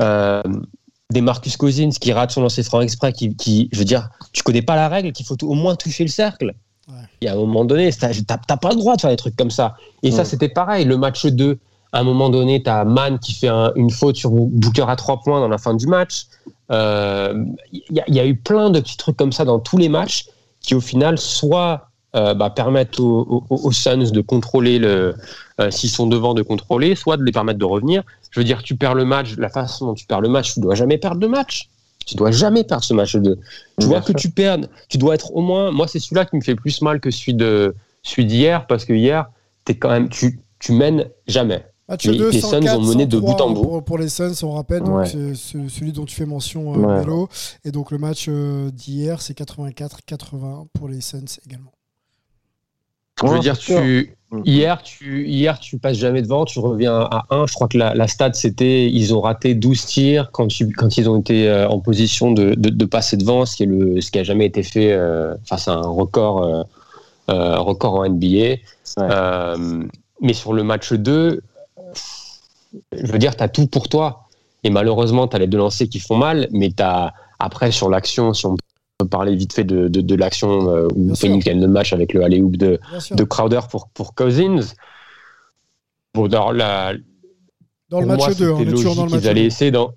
[0.00, 0.42] Euh,
[1.11, 4.42] des Marcus Cousins qui rate son lancer franc exprès, qui, qui, je veux dire, tu
[4.42, 6.55] connais pas la règle, qu'il faut au moins toucher le cercle.
[6.88, 6.94] Ouais.
[7.23, 9.37] Et à un moment donné, t'as t'as- t'as pas le droit de faire des trucs
[9.37, 9.75] comme ça.
[10.03, 10.85] Et ça, c'était pareil.
[10.85, 11.59] Le match 2,
[11.92, 14.97] à un moment donné, tu as Mann qui fait un- une faute sur Booker à
[14.97, 16.27] 3 points dans la fin du match.
[16.71, 17.42] Euh,
[17.73, 19.79] Il y, a- il y a eu plein de petits trucs comme ça dans tous
[19.79, 20.27] les matchs
[20.61, 25.14] qui, au final, soit euh, bah, permettent aux, aux- aux Suns de contrôler le.
[25.61, 28.03] euh, S'ils sont devant, de contrôler, soit de les permettre de revenir.
[28.31, 30.61] Je veux dire, tu perds le match, la façon dont tu perds le match, tu
[30.61, 31.68] dois jamais perdre de match.
[32.07, 33.38] Tu dois jamais perdre ce match 2.
[33.79, 35.71] Tu vois que tu perds, tu dois être au moins.
[35.71, 38.94] Moi, c'est celui-là qui me fait plus mal que celui de celui d'hier, parce que
[38.94, 39.29] hier,
[39.68, 41.66] es quand même, tu, tu mènes jamais.
[41.87, 43.62] Match Les- 2, les Suns 104, ont mené de 103 bout en bout.
[43.62, 45.05] Pour, pour les Suns, on rappelle, Ouais.
[45.07, 47.01] c'est celui dont tu fais mention, euh, Ouais.
[47.01, 47.29] Melo.
[47.64, 51.73] Et donc le match euh, d'hier, c'est 84-80 pour les Suns également.
[53.22, 54.42] Je veux Ouais, dire, tu, Mhm.
[54.44, 57.46] hier, tu, hier, tu passes jamais devant, tu reviens à 1.
[57.46, 60.96] Je crois que la, la stat, c'était, ils ont raté 12 tirs quand, tu- quand
[60.98, 64.00] ils ont été euh, en position de, de, de passer devant, ce qui, est le,
[64.00, 64.92] ce qui a jamais été fait.
[64.92, 66.62] euh, Enfin, c'est un record, euh,
[67.31, 68.57] euh, record en NBA.
[70.20, 71.40] Mais sur le match 2,
[72.92, 74.24] je veux dire, tu as tout pour toi.
[74.64, 77.88] Et malheureusement, tu as les deux lancers qui font mal, mais tu as, après, sur
[77.88, 78.62] l'action, si on peut
[79.09, 81.29] parler vite fait de, de, de l'action euh, où Bien sûr.
[81.29, 82.79] Phoenix gagne le match avec le alley-oop de,
[83.12, 84.61] de Crowder pour, pour Cousins.
[86.14, 86.92] Bon, alors, la,
[87.90, 89.40] Dans le match moi, 2, on c'était est toujours dans le logique match qu'ils allaient
[89.42, 89.47] 2.
[89.47, 89.92] essayer dans.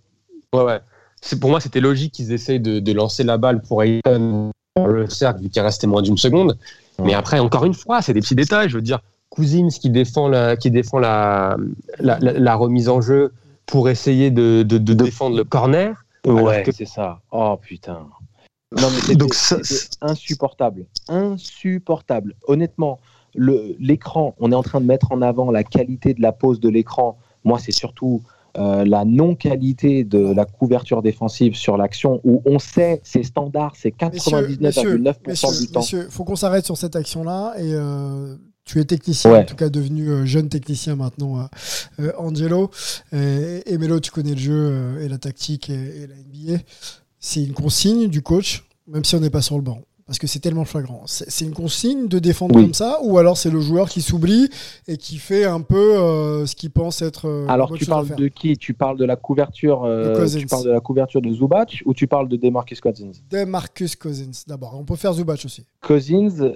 [0.53, 0.79] Ouais, ouais.
[1.21, 4.87] C'est, pour moi, c'était logique qu'ils essayent de, de lancer la balle pour Ayton dans
[4.87, 6.57] le cercle, vu qu'il restait moins d'une seconde.
[7.03, 8.69] Mais après, encore une fois, c'est des petits détails.
[8.69, 11.57] Je veux dire, Cousins qui défend la, qui défend la,
[11.99, 13.31] la, la- la remise en jeu
[13.65, 16.03] pour essayer de, de, de défendre le corner.
[16.27, 17.21] Ouais, que- c'est ça.
[17.31, 18.07] Oh putain.
[18.79, 19.57] Non, mais Donc, ça-
[20.01, 20.85] insupportable.
[21.09, 22.35] Insupportable.
[22.47, 22.99] Honnêtement,
[23.35, 26.69] l'écran, on est en train de mettre en avant la qualité de la pose de
[26.69, 27.17] l'écran.
[27.43, 28.21] Moi, c'est surtout
[28.57, 33.93] euh, la non-qualité de la couverture défensive sur l'action où on sait, c'est standard, c'est
[34.01, 35.79] Messieurs, messieurs, 99,9% messieurs, du temps.
[35.79, 37.53] messieurs, faut qu'on s'arrête sur cette action-là.
[37.57, 39.39] Et euh, tu es technicien, Ouais.
[39.39, 41.47] en tout cas devenu euh, jeune technicien maintenant,
[41.99, 42.69] euh, Angelo.
[43.13, 46.61] Et, et Melo, tu connais le jeu et la tactique et, et la NBA.
[47.21, 49.79] C'est une consigne du coach, même si on n'est pas sur le banc.
[50.07, 51.03] Parce que c'est tellement flagrant.
[51.05, 52.63] C'est une consigne de défendre Oui.
[52.63, 54.49] comme ça, ou alors c'est le joueur qui s'oublie
[54.89, 57.29] et qui fait un peu euh, ce qu'il pense être.
[57.29, 58.57] euh, Alors tu parles de qui?
[58.57, 60.27] Tu parles de la couverture euh.
[60.27, 63.11] Tu parles de la couverture de Zubac ou tu parles de Demarcus Cousins?
[63.29, 64.75] De Marcus Cousins d'abord.
[64.77, 65.63] On peut faire Zubac aussi.
[65.81, 66.51] Cousins,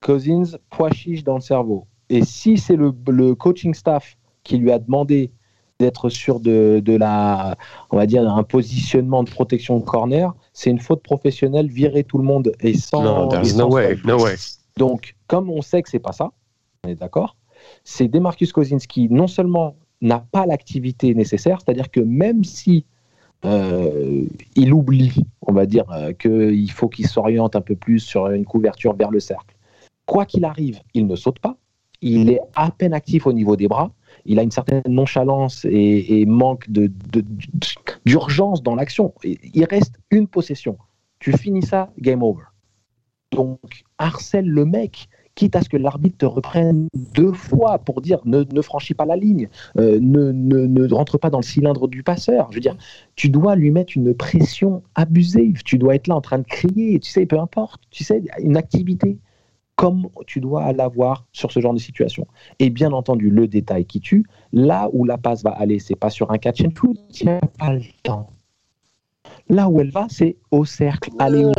[0.00, 1.86] Cousins, pois chiche dans le cerveau.
[2.08, 5.30] Et si c'est le, le coaching staff qui lui a demandé
[5.78, 7.56] d'être sûr de, de la,
[7.90, 12.24] on va dire, un positionnement de protection corner, c'est une faute professionnelle, virer tout le
[12.24, 13.02] monde et sans.
[13.02, 14.04] Non, there's no way, faute.
[14.04, 14.34] no way.
[14.76, 16.32] Donc, comme on sait que c'est pas ça,
[16.84, 17.36] on est d'accord,
[17.84, 22.84] c'est Demarcus Cousins qui non seulement n'a pas l'activité nécessaire, c'est-à-dire que même si
[23.44, 24.24] euh,
[24.56, 28.44] il oublie, on va dire, euh, qu'il faut qu'il s'oriente un peu plus sur une
[28.44, 29.56] couverture vers le cercle.
[30.06, 31.56] Quoi qu'il arrive, il ne saute pas.
[32.00, 33.90] Il est à peine actif au niveau des bras.
[34.28, 36.68] Il a une certaine nonchalance et, manque
[38.04, 39.14] d'urgence dans l'action.
[39.24, 40.76] Il reste une possession.
[41.18, 42.44] Tu finis ça, game over.
[43.32, 48.20] Donc, harcèle le mec, quitte à ce que l'arbitre te reprenne deux fois pour dire
[48.26, 52.02] ne, franchis pas la ligne, euh, ne, ne, ne rentre pas dans le cylindre du
[52.02, 52.48] passeur.
[52.50, 52.76] Je veux dire,
[53.16, 55.62] tu dois lui mettre une pression abusive.
[55.62, 57.82] Tu dois être là en train de crier, tu sais, peu importe.
[57.90, 59.18] Tu sais, une activité.
[59.78, 62.26] Comme tu dois l'avoir sur ce genre de situation.
[62.58, 66.10] Et bien entendu, le détail qui tue, là où la passe va aller, c'est pas
[66.10, 68.28] sur un catch and shoot, il n'y a pas le temps.
[69.48, 71.54] Là où elle va, c'est au cercle, allez hoop.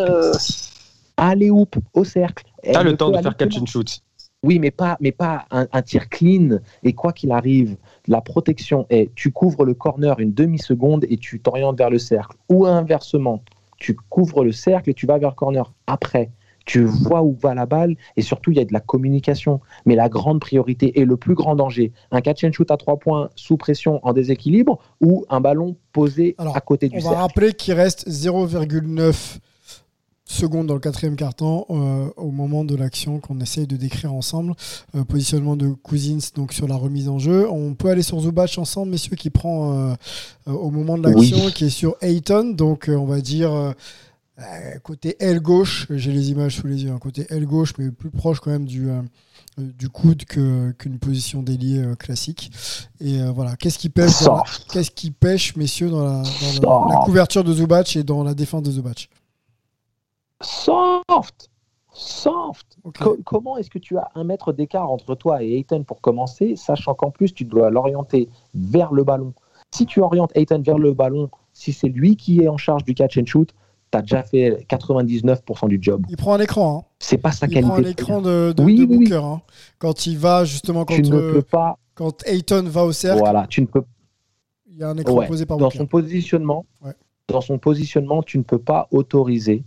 [1.15, 2.43] Allez hoop, au cercle.
[2.62, 4.01] T'as le temps de faire catch and shoot.
[4.43, 6.60] Oui, mais pas, mais pas un, un tir clean.
[6.84, 11.39] Et quoi qu'il arrive, la protection est tu couvres le corner une demi-seconde et tu
[11.39, 12.36] t'orientes vers le cercle.
[12.49, 13.41] Ou inversement,
[13.77, 16.32] tu couvres le cercle et tu vas vers le corner après.
[16.69, 19.60] Tu vois où va la balle et surtout, il y a de la communication.
[19.88, 22.97] Mais la grande priorité et le plus grand danger, un catch and shoot à trois
[22.97, 27.03] points sous pression en déséquilibre ou un ballon posé Alors, à côté du On va
[27.10, 27.17] cercle.
[27.21, 29.39] rappeler qu'il reste 0,9
[30.25, 34.53] secondes dans le quatrième carton euh, au moment de l'action qu'on essaye de décrire ensemble.
[34.95, 37.49] Euh, positionnement de Cousins donc sur la remise en jeu.
[37.49, 39.93] On peut aller sur Zubac ensemble, messieurs, qui prend euh,
[40.47, 41.51] euh, au moment de l'action, Oui.
[41.53, 42.51] qui est sur Ayton.
[42.55, 43.73] Donc euh, on va dire
[44.84, 45.88] côté aile gauche.
[45.89, 46.91] J'ai les images sous les yeux.
[46.91, 49.02] hein, côté aile gauche, mais plus proche quand même du euh,
[49.60, 52.52] euh, du coude qu'une position d'ailier euh, classique.
[53.02, 54.13] Et euh, voilà, qu'est-ce qui pêche.
[54.71, 55.13] Qu'est-ce qui
[55.56, 56.23] messieurs, dans la,
[56.62, 57.06] dans la- la Soft.
[57.06, 59.10] couverture de Zubac et dans la défense de Zubac
[60.41, 61.49] Soft
[61.93, 62.78] Soft.
[62.97, 66.56] Co- comment est-ce que tu as un mètre d'écart entre toi et Ayton pour commencer,
[66.56, 69.34] sachant qu'en plus tu dois l'orienter vers le ballon?
[69.71, 72.93] Si tu orientes Ayton vers le ballon, si c'est lui qui est en charge du
[72.93, 73.54] catch and shoot,
[73.91, 76.06] tu as déjà fait 99% du job.
[76.10, 76.80] Il prend un écran.
[76.80, 76.86] Hein.
[76.99, 77.69] C'est pas sa Il qualité.
[77.71, 78.97] prend un écran de, de, Oui, de oui, oui.
[79.10, 79.23] Booker.
[79.23, 79.41] hein.
[79.78, 81.78] Quand il va justement, quand, Tu ne euh, peux pas.
[81.95, 83.84] quand Ayton va au cercle, Voilà, tu ne peux
[84.71, 85.78] il y a un écran Ouais, posé par dans Booker.
[85.80, 86.93] son positionnement, Ouais.
[87.28, 89.63] dans son positionnement, tu ne peux pas autoriser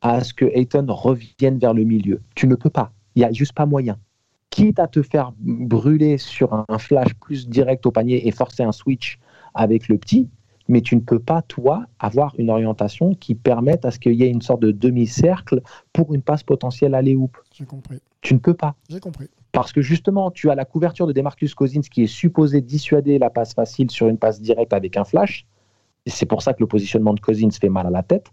[0.00, 2.20] à ce que Ayton revienne vers le milieu.
[2.34, 2.92] Tu ne peux pas.
[3.14, 3.98] Il n'y a juste pas moyen.
[4.50, 8.72] Quitte à te faire brûler sur un flash plus direct au panier et forcer un
[8.72, 9.18] switch
[9.54, 10.28] avec le petit,
[10.68, 14.22] mais tu ne peux pas, toi, avoir une orientation qui permette à ce qu'il y
[14.22, 17.36] ait une sorte de demi-cercle pour une passe potentielle à hoop.
[17.52, 17.98] J'ai compris.
[18.20, 18.74] Tu ne peux pas.
[18.88, 19.28] J'ai compris.
[19.52, 23.30] Parce que justement, tu as la couverture de Demarcus Cousins qui est supposée dissuader la
[23.30, 25.46] passe facile sur une passe directe avec un flash.
[26.06, 28.26] C'est pour ça que le positionnement de Cousins fait mal à la tête.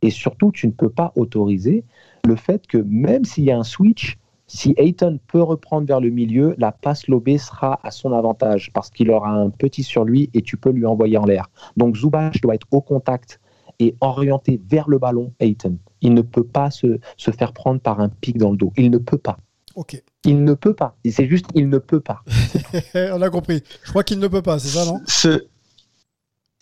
[0.00, 1.84] Et surtout, tu ne peux pas autoriser
[2.24, 4.16] le fait que même s'il y a un switch,
[4.54, 8.90] si Ayton peut reprendre vers le milieu, la passe lobée sera à son avantage parce
[8.90, 11.48] qu'il aura un petit sur lui et tu peux lui envoyer en l'air.
[11.78, 13.40] Donc Zubac doit être au contact
[13.78, 15.78] et orienté vers le ballon Ayton.
[16.02, 18.72] Il ne peut pas se, se faire prendre par un pic dans le dos.
[18.76, 19.38] Il ne peut pas.
[19.74, 20.02] Ok.
[20.26, 20.96] Il ne peut pas.
[21.10, 22.22] C'est juste, il ne peut pas.
[22.94, 23.62] On a compris.
[23.84, 25.00] Je crois qu'il ne peut pas, c'est ça, non?
[25.06, 25.46] Ce-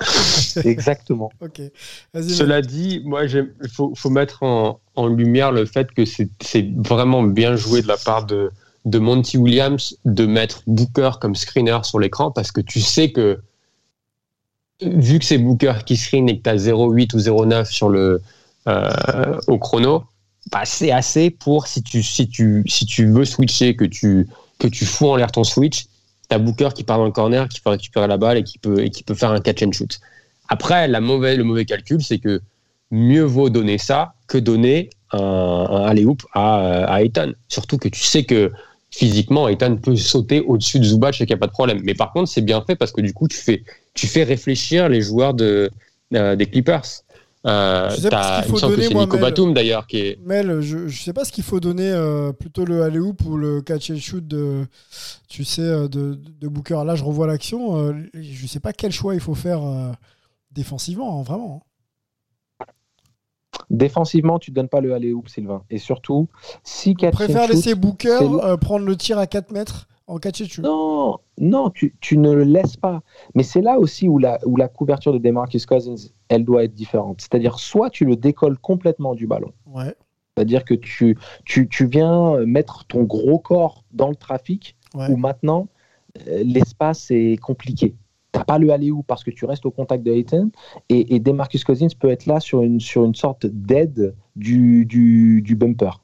[0.64, 1.30] Exactement.
[1.40, 1.60] Ok.
[2.14, 2.30] Vas-y.
[2.30, 6.68] Cela dit, moi, il faut, faut mettre en, en lumière le fait que c'est c'est
[6.76, 8.50] vraiment bien joué de la part de,
[8.84, 13.40] de Monty Williams de mettre Booker comme screener sur l'écran parce que tu sais que
[14.82, 18.22] vu que c'est Booker qui screen et que tu as 0,8 ou 0,9 sur le,
[18.66, 20.04] euh, au chrono,
[20.50, 24.26] bah, c'est assez pour si tu, si, tu, si tu veux switcher, que tu,
[24.58, 25.86] que tu fous en l'air ton switch,
[26.30, 28.58] tu as Booker qui part dans le corner, qui peut récupérer la balle et qui
[28.58, 29.98] peut, et qui peut faire un catch and shoot.
[30.48, 32.40] Après, le mauvais calcul, c'est que
[32.90, 37.34] mieux vaut donner ça que donner un, un alley-oop à, à Ayton.
[37.48, 38.50] Surtout que tu sais que
[38.90, 41.80] physiquement, Ayton peut sauter au-dessus de Zubac et qu'il n'y a pas de problème.
[41.84, 43.62] Mais par contre, c'est bien fait parce que du coup, tu fais,
[43.94, 45.70] tu fais réfléchir les joueurs de,
[46.14, 46.84] euh, des Clippers.
[47.46, 49.18] Euh, Je sais pas ce qu'il il me faut semble que donner, c'est Nico.
[49.18, 50.18] Batum d'ailleurs qui est.
[50.26, 53.62] Mel, je ne sais pas ce qu'il faut donner, euh, plutôt le alley-oop ou le
[53.62, 54.66] catch and shoot de,
[55.28, 56.82] tu sais, euh, de, de Booker.
[56.84, 57.76] Là, je revois l'action.
[57.78, 59.90] euh, je ne sais pas quel choix il faut faire euh,
[60.52, 61.62] défensivement, hein, vraiment.
[63.68, 65.62] Défensivement, tu ne donnes pas le aller-hoop, Sylvain.
[65.70, 66.28] Et surtout,
[66.64, 69.86] si On catch and préfère shoot- laisser Booker euh, prendre le tir à 4 mètres
[70.18, 70.62] en.
[70.62, 73.02] Non, non, tu, tu ne le laisses pas.
[73.34, 76.74] Mais c'est là aussi où la, où la couverture de DeMarcus Cousins, elle doit être
[76.74, 77.20] différente.
[77.20, 79.52] C'est-à-dire, soit tu le décolles complètement du ballon.
[79.66, 79.94] Ouais,
[80.36, 85.10] C'est-à-dire que tu, tu, tu viens mettre ton gros corps dans le trafic, ouais.
[85.10, 85.68] où maintenant,
[86.26, 87.94] euh, l'espace est compliqué.
[88.32, 90.50] Tu n'as pas le aller-où parce que tu restes au contact de Hayton.
[90.88, 95.42] Et, et DeMarcus Cousins peut être là sur une, sur une sorte d'aide du, du,
[95.42, 96.00] du bumper.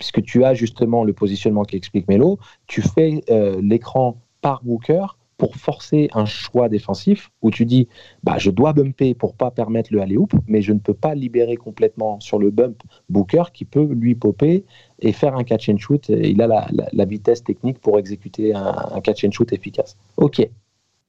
[0.00, 5.04] Puisque tu as justement le positionnement qui explique Melo, tu fais euh, l'écran par Booker
[5.36, 7.86] pour forcer un choix défensif où tu dis
[8.22, 11.56] bah, je dois bumper pour pas permettre le aller-hoop, mais je ne peux pas libérer
[11.56, 14.64] complètement sur le bump Booker qui peut lui popper
[15.00, 16.08] et faire un catch and shoot.
[16.08, 19.98] Il a la, vitesse technique pour exécuter un, catch and shoot efficace.
[20.16, 20.40] Ok,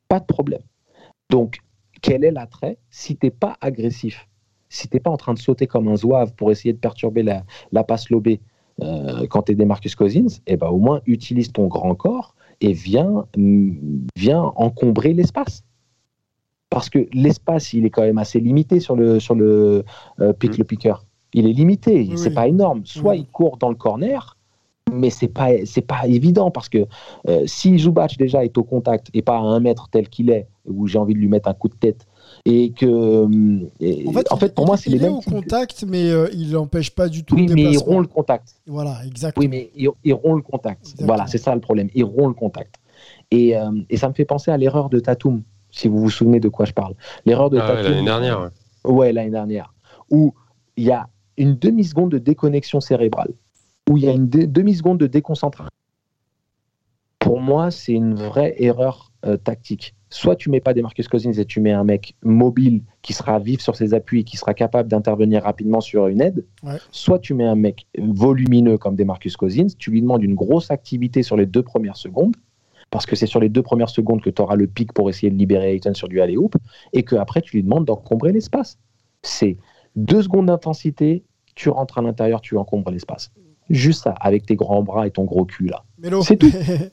[0.09, 0.63] pas de problème.
[1.29, 1.59] Donc,
[2.01, 4.27] quel est l'attrait si tu n'es pas agressif
[4.67, 7.23] Si tu n'es pas en train de sauter comme un zouave pour essayer de perturber
[7.23, 8.41] la, la passe lobée?
[8.81, 12.35] Euh, quand tu es des Marcus Cousins, eh ben, au moins utilise ton grand corps
[12.61, 15.63] et viens, mm, viens encombrer l'espace.
[16.69, 19.83] Parce que l'espace, il est quand même assez limité sur le, sur le
[20.21, 20.57] euh, pick Mm.
[20.59, 20.93] le picker.
[21.33, 22.81] Il est limité, Oui, c'est pas énorme.
[22.85, 23.19] Soit Oui.
[23.19, 24.37] il court dans le corner,
[24.91, 26.85] mais c'est pas c'est pas évident parce que
[27.29, 30.47] euh, si Zubac déjà est au contact et pas à un mètre tel qu'il est
[30.65, 32.05] où j'ai envie de lui mettre un coup de tête
[32.45, 36.51] et que euh, en fait, pour moi c'est les mêmes au contact mais euh, il
[36.51, 38.55] n'empêche pas du tout oui mais ils rompt le contact.
[38.65, 40.93] Voilà exactement oui mais ils, ils le contact.
[40.99, 41.89] Voilà c'est ça le problème.
[41.93, 42.75] Ils rompt le contact.
[43.31, 43.55] Et,
[43.89, 46.65] et, ça me fait penser à l'erreur de Tatum si vous vous souvenez de quoi
[46.65, 46.95] je parle.
[47.25, 48.51] L'erreur de ah, Tatum l'année dernière
[48.83, 49.73] ouais, ouais l'année dernière.
[50.09, 50.33] Où
[50.75, 53.31] il y a une demi seconde de déconnexion cérébrale.
[53.89, 55.71] Où il y a une demi-seconde de déconcentration.
[57.19, 59.95] Pour moi, c'est une vraie erreur euh, tactique.
[60.13, 63.39] Soit tu mets pas des Marcus Cousins et tu mets un mec mobile qui sera
[63.39, 66.45] vif sur ses appuis et qui sera capable d'intervenir rapidement sur une aide.
[66.91, 70.69] Soit tu mets un mec volumineux comme des Marcus Cousins, tu lui demandes une grosse
[70.69, 72.35] activité sur les deux premières secondes,
[72.89, 75.31] parce que c'est sur les deux premières secondes que tu auras le pic pour essayer
[75.31, 76.55] de libérer Ayton sur du alley-oop,
[76.91, 78.77] et qu'après tu lui demandes d'encombrer l'espace.
[79.23, 79.57] C'est
[79.95, 81.23] deux secondes d'intensité,
[81.55, 83.31] tu rentres à l'intérieur, tu encombres l'espace.
[83.69, 85.83] Juste ça, avec tes grands bras et ton gros cul là.
[86.23, 86.51] C'est tout.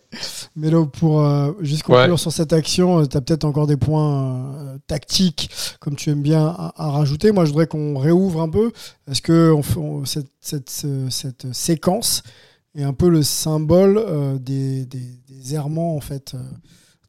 [0.56, 4.54] Mélo, pour euh, juste conclure sur cette action, euh, tu as peut-être encore des points
[4.54, 5.50] euh, tactiques,
[5.80, 7.32] comme tu aimes bien, à, rajouter.
[7.32, 8.72] Moi, je voudrais qu'on réouvre un peu.
[9.10, 12.22] Est-ce que on, cette, cette, séquence
[12.74, 16.36] est un peu le symbole des, des, errements en fait,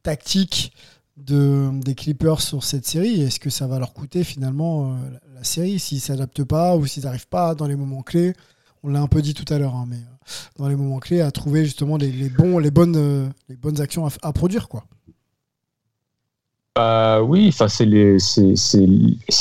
[0.04, 0.72] tactiques
[1.18, 3.22] de, des Clippers sur cette série?
[3.22, 4.98] Est-ce que ça va leur coûter finalement
[5.36, 8.34] la, série s'ils ne s'adaptent pas ou s'ils n'arrivent pas dans les moments clés?
[8.84, 11.22] On l'a un peu dit tout à l'heure, hein, mais euh, dans les moments clés,
[11.22, 14.70] à trouver justement les, bons, les, bonnes, euh, les bonnes actions à, produire.
[14.70, 14.84] quoi.
[16.78, 17.86] Euh, oui, c'est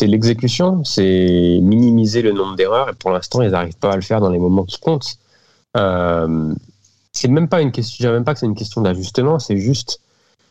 [0.07, 4.21] l'exécution, c'est minimiser le nombre d'erreurs et pour l'instant ils n'arrivent pas à le faire
[4.21, 5.19] dans les moments qui comptent.
[5.75, 10.01] c'est même pas une question, même pas que c'est une question d'ajustement, c'est juste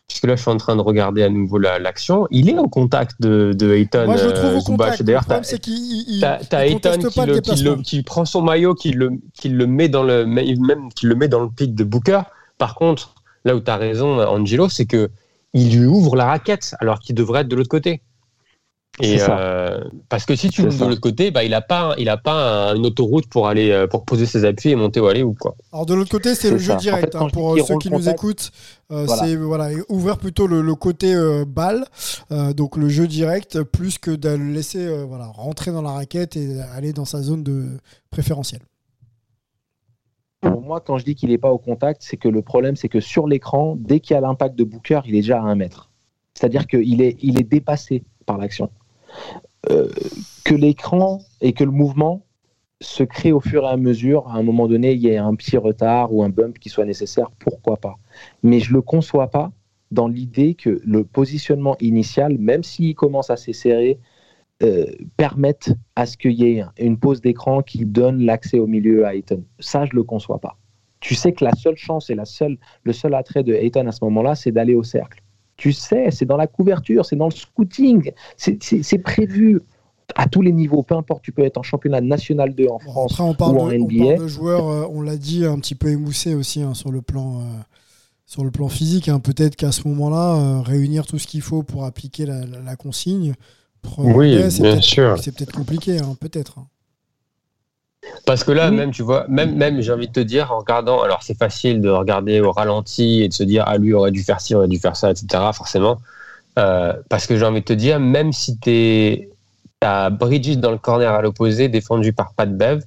[0.07, 3.21] puisque là je suis en train de regarder à nouveau l'action, il est au contact
[3.21, 4.05] de, de Ayton.
[4.05, 5.03] Moi je trouve au contact.
[5.03, 10.89] D'ailleurs, t'as Ayton qui, prend son maillot, qui le, qui le met dans le même
[10.93, 12.21] qui le met dans le pic de Booker.
[12.57, 15.09] Par contre, là où tu as raison, Angelo, c'est que
[15.53, 18.01] il lui ouvre la raquette alors qu'il devrait être de l'autre côté.
[18.99, 22.09] Et euh, parce que si tu le de l'autre côté, bah, il n'a pas, il
[22.09, 25.21] a pas une autoroute pour aller euh, pour poser ses appuis et monter ou aller
[25.21, 25.55] ou quoi.
[25.71, 27.15] Alors de l'autre côté, c'est le jeu direct.
[27.15, 28.51] hein, pour euh, ceux qui nous écoutent,
[28.89, 31.85] c'est voilà ouvrir plutôt le, côté balle,
[32.55, 36.59] donc le jeu direct, plus que de le laisser voilà rentrer dans la raquette et
[36.75, 37.65] aller dans sa zone de
[38.09, 38.61] préférentielle.
[40.41, 42.89] Pour moi, quand je dis qu'il n'est pas au contact, c'est que le problème, c'est
[42.89, 45.55] que sur l'écran, dès qu'il y a l'impact de Booker, il est déjà à un
[45.55, 45.89] mètre.
[46.33, 48.69] C'est-à-dire qu'il est, il est dépassé par l'action.
[49.71, 49.89] Euh,
[50.45, 52.21] que l'écran et que le mouvement
[52.79, 54.27] se crée au fur et à mesure.
[54.27, 56.85] À un moment donné, il y a un petit retard ou un bump qui soit
[56.85, 57.97] nécessaire, pourquoi pas.
[58.43, 59.51] Mais je ne le conçois pas
[59.89, 63.99] dans l'idée que le positionnement initial, même s'il commence à s'esserrer,
[64.63, 64.85] euh,
[65.17, 69.15] permette à ce qu'il y ait une pause d'écran qui donne l'accès au milieu à
[69.15, 69.43] Ayton.
[69.59, 70.57] Ça, je ne le conçois pas.
[70.99, 73.91] Tu sais que la seule chance et la seule, le seul attrait de Ayton à
[73.91, 75.21] ce moment-là, c'est d'aller au cercle.
[75.57, 79.61] Tu sais, c'est dans la couverture, c'est dans le scouting, c'est prévu
[80.15, 83.19] à tous les niveaux, peu importe, tu peux être en championnat national 2 en France
[83.19, 84.03] on parle ou en NBA.
[84.03, 86.91] On parle de joueurs, euh, on l'a dit, un petit peu émoussés aussi hein, sur,
[86.91, 87.43] le plan, euh,
[88.25, 89.09] sur le plan physique.
[89.09, 89.19] Hein.
[89.19, 93.33] Peut-être qu'à ce moment-là, euh, réunir tout ce qu'il faut pour appliquer la, consigne,
[93.97, 95.17] oui, bien sûr.
[95.19, 96.57] C'est peut-être compliqué, hein, peut-être.
[98.25, 101.01] Parce que là, même, tu vois, même, même j'ai envie de te dire, en regardant,
[101.01, 104.21] alors c'est facile de regarder au ralenti et de se dire, ah, lui aurait dû
[104.23, 105.97] faire ci, aurait dû faire ça, etc., forcément.
[106.59, 109.29] Euh, parce que j'ai envie de te dire, même si tu
[109.81, 112.81] as Bridges dans le corner à l'opposé, défendu par Pat Bev,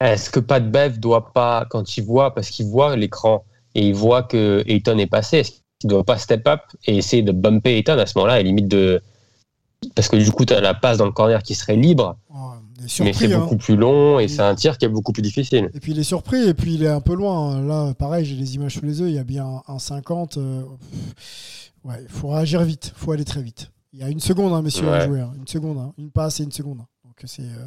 [0.00, 3.94] est-ce que Pat Bev doit pas, quand il voit, parce qu'il voit l'écran et il
[3.94, 7.76] voit que Ayton est passé, est-ce qu'il doit pas step up et essayer de bumper
[7.76, 9.00] Ayton à ce moment-là, et limite de.
[9.94, 12.16] Parce que du coup, tu as la passe dans le corner qui serait libre
[13.00, 13.58] mais c'est beaucoup hein.
[13.58, 15.70] plus long et c'est un tir qui est beaucoup plus difficile.
[15.74, 17.60] Et puis il est surpris et puis il est un peu loin.
[17.60, 19.08] Là, pareil, j'ai les images sous les yeux.
[19.08, 20.36] Il y a bien un 50.
[20.36, 20.62] Euh,
[21.84, 22.92] ouais, il faut réagir vite.
[22.96, 23.70] Il faut aller très vite.
[23.92, 25.20] Il y a une seconde, hein, messieurs, à jouer.
[25.20, 25.32] Hein.
[25.36, 25.92] Une seconde.
[25.98, 26.78] Une passe et une seconde.
[26.78, 27.66] Donc c'est euh,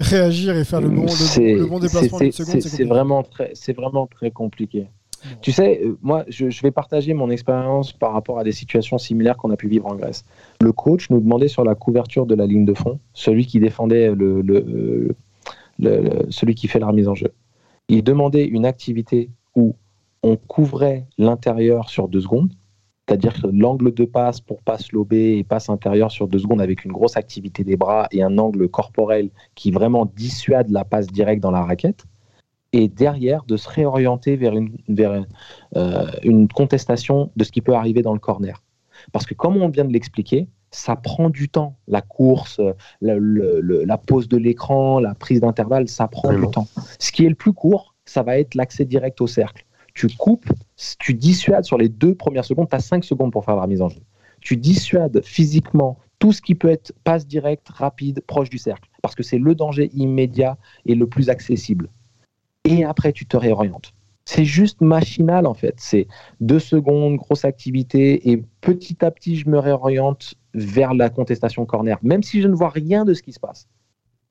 [0.00, 2.18] réagir et faire le bon, le, bon déplacement.
[2.30, 4.86] C'est vraiment, très, vraiment très compliqué.
[5.40, 9.36] Tu sais, euh, moi, je, vais partager mon expérience par rapport à des situations similaires
[9.36, 10.24] qu'on a pu vivre en Grèce.
[10.60, 14.14] Le coach nous demandait sur la couverture de la ligne de fond, celui qui défendait
[14.14, 15.14] le,
[16.30, 17.32] celui qui fait la remise en jeu.
[17.88, 19.74] Il demandait une activité où
[20.22, 22.52] on couvrait l'intérieur sur deux secondes,
[23.06, 26.92] c'est-à-dire l'angle de passe pour passe lobé et passe intérieur sur deux secondes avec une
[26.92, 31.52] grosse activité des bras et un angle corporel qui vraiment dissuade la passe directe dans
[31.52, 32.04] la raquette
[32.76, 35.24] et derrière de se réorienter vers une, vers,
[35.76, 38.62] euh, une contestation de ce qui peut arriver dans le corner.
[39.12, 41.76] Parce que comme on vient de l'expliquer, ça prend du temps.
[41.88, 42.60] La course,
[43.00, 46.68] la, pose de l'écran, la prise d'intervalle, ça prend du temps.
[46.98, 49.64] Ce qui est le plus court, ça va être l'accès direct au cercle.
[49.94, 50.52] Tu coupes,
[50.98, 53.80] tu dissuades sur les deux premières secondes, tu as 5 secondes pour faire la mise
[53.80, 54.02] en jeu.
[54.40, 59.14] Tu dissuades physiquement tout ce qui peut être passe directe, rapide, proche du cercle, parce
[59.14, 61.88] que c'est le danger immédiat et le plus accessible.
[62.66, 63.92] Et après, tu te réorientes.
[64.24, 65.74] C'est juste machinal en fait.
[65.78, 66.08] C'est
[66.40, 71.98] deux secondes, grosse activité, et petit à petit, je me réoriente vers la contestation corner,
[72.02, 73.68] même si je ne vois rien de ce qui se passe.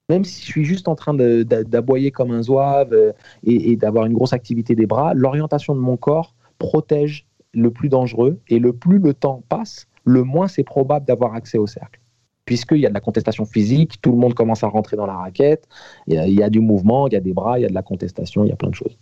[0.10, 3.14] Même si je suis juste en train d'aboyer comme un zouave euh,
[3.44, 8.40] et, d'avoir une grosse activité des bras, l'orientation de mon corps protège le plus dangereux
[8.50, 12.00] et le plus le temps passe, le moins c'est probable d'avoir accès au cercle.
[12.46, 15.16] Puisqu'il y a de la contestation physique, tout le monde commence à rentrer dans la
[15.16, 15.68] raquette,
[16.08, 17.82] il y a du mouvement, il y a des bras, il y a de la
[17.82, 18.98] contestation, il y a plein de choses.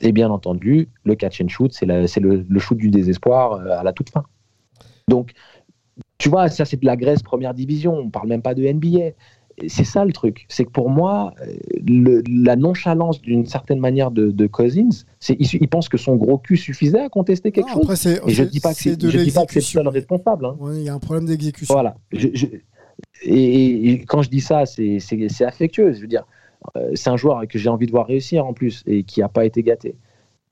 [0.00, 2.06] Et bien entendu, le catch and shoot, c'est le,
[2.48, 4.24] le, shoot du désespoir euh, à la toute fin.
[5.08, 5.32] Donc,
[6.18, 9.12] tu vois, ça c'est de la Grèce première division, on parle même pas de NBA.
[9.68, 11.32] C'est ça le truc, c'est que pour moi,
[11.86, 16.36] le, la nonchalance d'une certaine manière de, de Cousins, c'est il, pense que son gros
[16.36, 18.06] cul suffisait à contester quelque chose.
[18.26, 20.44] Et je dis pas que c'est c'est seul responsable.
[20.44, 20.56] Hein.
[20.74, 21.74] Il y a un problème d'exécution.
[21.74, 21.96] Voilà.
[23.22, 25.92] Et, et, quand je dis ça, c'est affectueux.
[25.92, 26.24] Je veux dire,
[26.76, 29.28] euh, c'est un joueur que j'ai envie de voir réussir en plus et qui n'a
[29.28, 29.94] pas été gâté.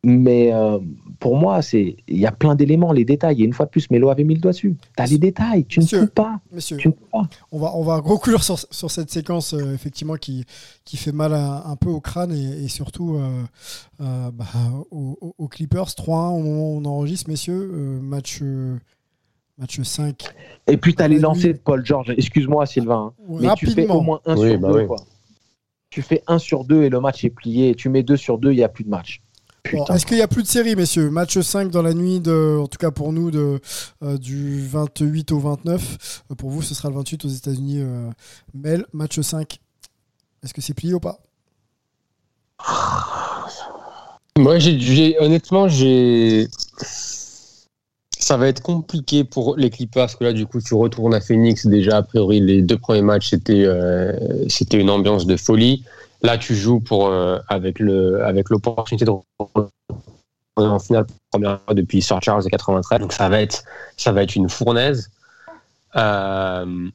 [0.07, 0.78] Mais euh,
[1.18, 3.40] pour moi, c'est il y a plein d'éléments, les détails.
[3.40, 4.76] Et une fois de plus, Melo avait mis le doigt dessus.
[4.97, 6.40] Tu as les détails, tu ne peux pas.
[6.53, 6.76] Monsieur,
[7.51, 10.45] On va, on va conclure sur, sur cette séquence, euh, effectivement, qui,
[10.84, 13.18] qui fait mal un peu au crâne et, surtout
[13.99, 14.45] bah,
[14.90, 15.88] aux, Clippers.
[15.88, 17.66] 3-1 au moment où on enregistre, messieurs.
[18.03, 18.42] match.
[19.59, 20.24] Match 5.
[20.66, 22.12] Et puis, tu as les lancers de Paul George.
[22.16, 23.12] Excuse-moi, Sylvain.
[23.18, 23.36] Hein.
[23.40, 24.86] mais tu fais au moins un sur bah deux.
[24.86, 24.96] Quoi
[25.94, 28.50] tu fais 1 sur 2 et le match est plié, tu mets 2 sur 2,
[28.50, 29.22] il n'y a plus de match.
[29.64, 31.09] Est-ce qu'il n'y a plus de série, messieurs?
[31.09, 33.61] Match 5 dans la nuit, de, en tout cas pour nous, de,
[34.02, 36.24] euh, du 28 au 29.
[36.32, 37.78] Euh, pour vous, ce sera le 28 aux États-Unis.
[37.78, 38.11] Euh,
[38.55, 39.61] Mel, match 5.
[40.42, 41.20] Est-ce que c'est plié ou pas?
[44.36, 46.48] Moi, j'ai, honnêtement, j'ai
[48.24, 51.20] ça va être compliqué pour les Clippers parce que là, du coup, tu retournes à
[51.20, 51.66] Phoenix.
[51.66, 55.84] Déjà, a priori, les deux premiers matchs, c'était euh, une ambiance de folie.
[56.22, 59.10] Là, tu joues pour euh, avec avec l'opportunité de
[60.56, 63.00] en finale première fois depuis Sir Charles de 93.
[63.00, 63.62] Donc ça va être
[63.98, 65.10] ça va être une fournaise.
[65.96, 66.88] Euh,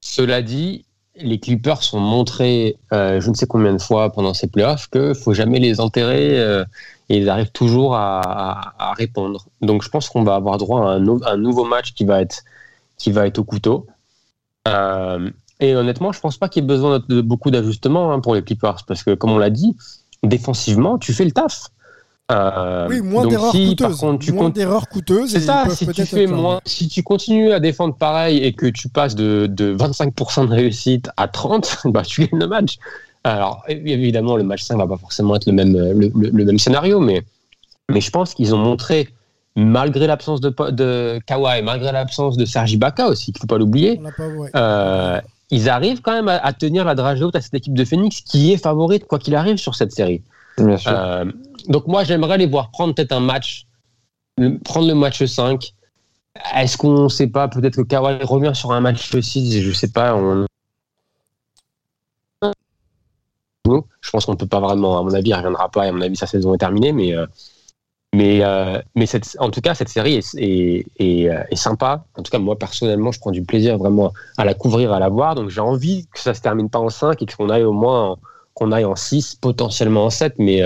[0.00, 0.84] cela dit,
[1.16, 5.34] les Clippers sont montrés, je ne sais combien de fois pendant ces playoffs, qu'il faut
[5.34, 6.64] jamais les enterrer
[7.12, 9.46] et ils arrivent toujours à, répondre.
[9.60, 12.42] Donc je pense qu'on va avoir droit à un, nouveau match qui va être,
[12.96, 13.86] qui va être au couteau.
[14.66, 18.34] Euh, et honnêtement, je pense pas qu'il y ait besoin de, beaucoup d'ajustements hein, pour
[18.34, 19.76] les Clippers, parce que comme on l'a dit,
[20.22, 21.68] défensivement, tu fais le taf.
[22.30, 24.04] Euh, oui, moins d'erreurs si, coûteuses.
[24.20, 25.30] tu moins d'erreurs coûteuses.
[25.30, 25.66] C'est ça.
[25.70, 29.46] Si tu fais moins, si tu continues à défendre pareil et que tu passes de,
[29.46, 32.78] de 25% de réussite à 30, bah tu gagnes le match.
[33.24, 37.22] Alors, évidemment, le match 5 va pas forcément être le même, le, même scénario, mais,
[37.88, 39.08] mais je pense qu'ils ont montré,
[39.54, 43.58] malgré l'absence de, de Kawhi, malgré l'absence de Sergi Baka aussi, qu'il ne faut pas
[43.58, 44.00] l'oublier,
[44.56, 45.20] euh,
[45.50, 48.52] ils arrivent quand même à, tenir la dragée haute à cette équipe de Phoenix qui
[48.52, 50.22] est favorite, quoi qu'il arrive, sur cette série.
[50.60, 51.32] Euh,
[51.68, 53.66] donc, moi, j'aimerais les voir prendre peut-être un match,
[54.64, 55.72] prendre le match 5.
[56.54, 59.74] Est-ce qu'on ne sait pas, peut-être que Kawhi revient sur un match 6, je ne
[59.74, 60.46] sais pas, on,
[63.64, 65.88] Je pense qu'on ne peut pas vraiment, à mon avis, il ne reviendra pas, et
[65.88, 67.26] à mon avis, sa saison est terminée, mais, euh,
[68.14, 69.06] mais, euh, mais
[69.38, 72.04] en tout cas, cette série est, sympa.
[72.16, 75.08] En tout cas, moi, personnellement, je prends du plaisir vraiment à la couvrir, à la
[75.08, 75.34] voir.
[75.34, 77.72] Donc, j'ai envie que ça ne se termine pas en 5 et qu'on aille au
[77.72, 78.18] moins
[78.54, 80.62] qu'on aille en 6, potentiellement en 7, mais.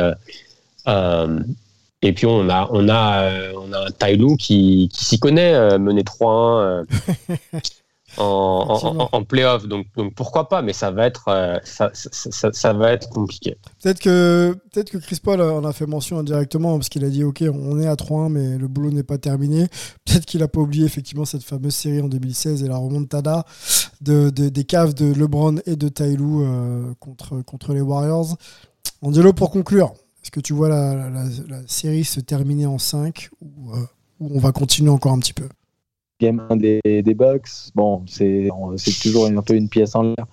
[2.03, 6.03] et puis on a, on a, on a un Tailou qui, qui s'y connaît, mené
[6.03, 6.87] 3-1
[8.19, 9.67] en, en, playoff.
[9.67, 13.57] Donc, donc, pourquoi pas, mais ça va être, euh, ça, ça, ça, va être compliqué.
[13.83, 17.25] Peut-être que, peut que Chris Paul en a fait mention indirectement parce qu'il a dit
[17.25, 19.69] Ok, on est à 3-1, mais le boulot n'est pas terminé.
[20.05, 23.45] Peut-être qu'il n'a pas oublié effectivement cette fameuse série en 2016 et la remontada
[24.01, 28.37] de, de des caves de LeBron et de Tyloo euh, contre, contre les Warriors.
[29.03, 29.93] Angelo, pour conclure,
[30.23, 31.27] est-ce que tu vois la, la,
[31.67, 33.77] série se terminer en 5 ou, euh,
[34.21, 35.49] ou on va continuer encore un petit peu?
[36.21, 38.49] Game 1 des, des Bucks, bon, c'est
[39.03, 40.27] toujours un peu une pièce en l'air.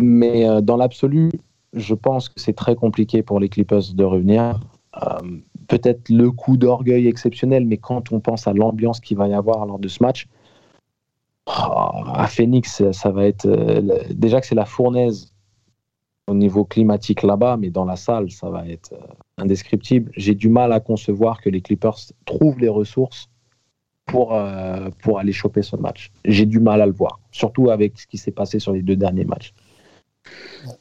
[0.00, 1.30] Mais euh, dans l'absolu,
[1.72, 4.60] je pense que c'est très compliqué pour les Clippers de revenir.
[5.02, 9.34] Euh, peut-être le coup d'orgueil exceptionnel, mais quand on pense à l'ambiance qu'il va y
[9.34, 10.28] avoir lors de ce match,
[11.46, 13.46] oh, à Phoenix, ça va être.
[13.46, 15.32] Euh, déjà que c'est la fournaise
[16.28, 18.94] au niveau climatique là-bas, mais dans la salle, ça va être
[19.38, 20.12] indescriptible.
[20.16, 23.28] J'ai du mal à concevoir que les Clippers trouvent les ressources
[24.06, 26.10] pour, euh, pour aller choper ce match.
[26.24, 28.96] J'ai du mal à le voir, surtout avec ce qui s'est passé sur les deux
[28.96, 29.54] derniers matchs.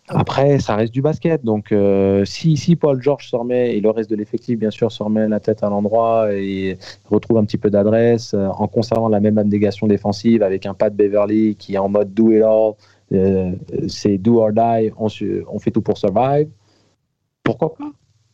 [0.07, 1.43] Après, ça reste du basket.
[1.43, 4.91] Donc, euh, si, si Paul George se remet, et le reste de l'effectif, bien sûr,
[4.91, 6.78] se remet la tête à l'endroit et
[7.09, 10.95] retrouve un petit peu d'adresse, euh, en conservant la même abnégation défensive avec un Pat
[10.95, 12.74] Beverly qui est en mode do it all,
[13.13, 13.53] euh,
[13.88, 15.07] c'est do or die, on,
[15.51, 16.49] on, fait tout pour survive,
[17.43, 17.91] pourquoi pas?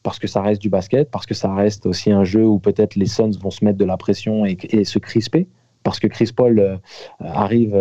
[0.07, 2.95] Parce que ça reste du basket, parce que ça reste aussi un jeu où peut-être
[2.95, 5.49] les Suns vont se mettre de la pression et, et se crisper,
[5.83, 6.79] parce que Chris Paul
[7.19, 7.75] arrive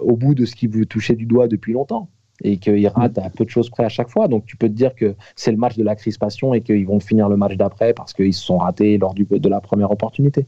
[0.00, 2.08] au bout de ce qu'il veut toucher du doigt depuis longtemps
[2.42, 4.28] et qu'il rate à peu de choses près à chaque fois.
[4.28, 7.00] Donc tu peux te dire que c'est le match de la crispation et qu'ils vont
[7.00, 10.46] finir le match d'après parce qu'ils se sont ratés lors du, de la première opportunité.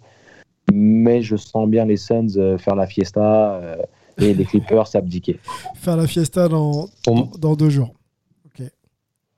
[0.72, 3.76] Mais je sens bien les Suns euh, faire la fiesta euh,
[4.18, 5.40] et les Clippers s'abdiquer.
[5.74, 6.88] Faire la fiesta dans,
[7.38, 7.92] dans deux jours.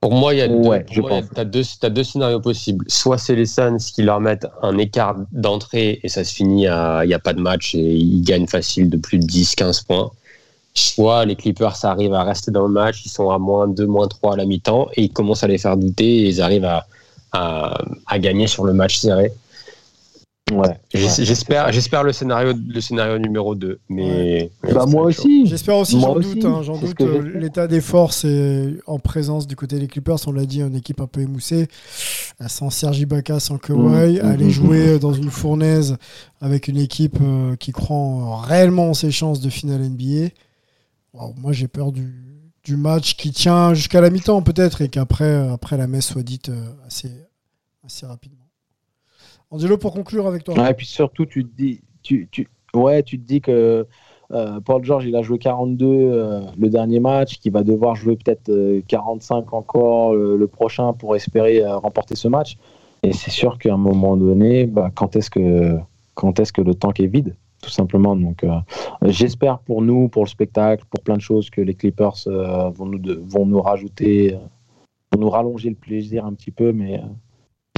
[0.02, 2.84] Pour moi, il y a, deux, as deux, scénarios possibles.
[2.88, 7.06] Soit c'est les Suns qui leur mettent un écart d'entrée et ça se finit il
[7.06, 10.10] n'y a pas de match et ils gagnent facile de plus de 10-15 points
[10.74, 14.08] soit les Clippers arrivent à rester dans le match, ils sont à moins 2, moins
[14.08, 16.86] 3 à la mi-temps, et ils commencent à les faire douter, et ils arrivent à,
[17.32, 19.32] à, gagner sur le match serré.
[20.54, 23.80] Ouais, j'espère, j'espère le scénario, le scénario numéro 2.
[23.88, 25.46] Mais, bah, moi aussi.
[25.46, 26.44] J'espère aussi, j'en doute.
[26.44, 30.32] Hein, j'en doute euh, l'état des forces et en présence du côté des Clippers, on
[30.32, 31.68] l'a dit, une équipe un peu émoussée.
[32.46, 34.98] Sans Sergi Ibaka, sans Kawhi, mmh, aller mmh, jouer mmh.
[34.98, 35.96] dans une fournaise
[36.40, 40.30] avec une équipe euh, qui croit réellement en ses chances de finale NBA
[41.36, 42.12] moi, j'ai peur du,
[42.64, 46.48] du, match qui tient jusqu'à la mi-temps, peut-être, et qu'après après la messe soit dite
[46.48, 47.10] euh, assez,
[47.84, 48.41] assez rapidement.
[49.52, 50.68] Angelo, pour conclure avec toi.
[50.68, 52.28] et puis surtout, tu te dis, tu,
[52.74, 53.86] ouais, tu te dis que
[54.32, 58.16] euh, Paul George, il a joué 42 euh, le dernier match, qu'il va devoir jouer
[58.16, 58.50] peut-être
[58.88, 62.56] 45 encore le prochain pour espérer remporter ce match.
[63.04, 65.76] Et c'est sûr qu'à un moment donné, bah, quand est-ce que
[66.14, 68.14] quand est-ce que le tank est vide tout simplement.
[68.14, 68.58] Donc, euh,
[69.02, 72.86] j'espère pour nous, pour le spectacle, pour plein de choses, que les Clippers euh, vont,
[72.86, 74.36] nous vont nous rajouter,
[75.12, 77.06] vont nous rallonger le plaisir un petit peu, mais euh,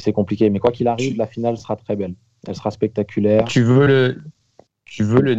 [0.02, 0.50] c'est compliqué.
[0.50, 2.14] Mais quoi qu'il arrive, la finale sera très belle.
[2.46, 3.44] Elle sera spectaculaire.
[3.44, 4.22] Tu veux le,
[4.84, 5.34] tu veux le,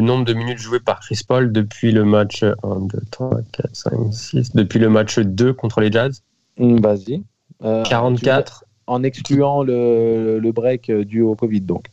[0.00, 3.92] nombre de minutes jouées par Chris Paul depuis le match 1, 2, 3, 4, 5,
[4.12, 6.22] 6, depuis le match 2 contre les Jazz?
[6.58, 7.22] Hmm, Vas-y.
[7.62, 8.64] 44.
[8.86, 11.86] En excluant le, le break dû au Covid, donc.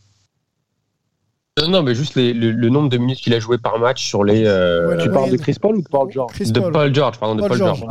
[1.68, 4.45] Non, mais juste le, nombre de minutes qu'il a joué par match sur les.
[4.45, 6.38] Euh, tu parles de Chris Paul ou de Paul George?
[6.39, 7.84] De Paul George, pardon, de Paul, George.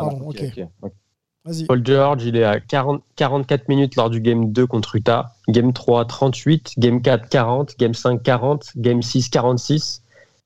[1.66, 5.72] Paul George, il est à 40, 44 minutes lors du game 2 contre Utah, game
[5.72, 10.02] 3 38, game 4 40, game 5 40, game 6 46.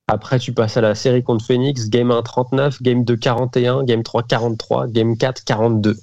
[0.07, 4.03] Après, tu passes à la série contre Phoenix, game 1 39, game 2 41, game
[4.03, 5.97] 3 43, game 4 42.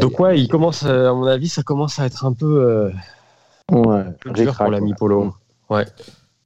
[0.00, 2.64] Donc ouais, il commence, euh, à mon avis, ça commence à être un peu.
[2.64, 2.90] Euh,
[3.70, 4.04] Ouais,
[4.56, 5.34] pour l'ami Polo.
[5.70, 5.86] Ouais.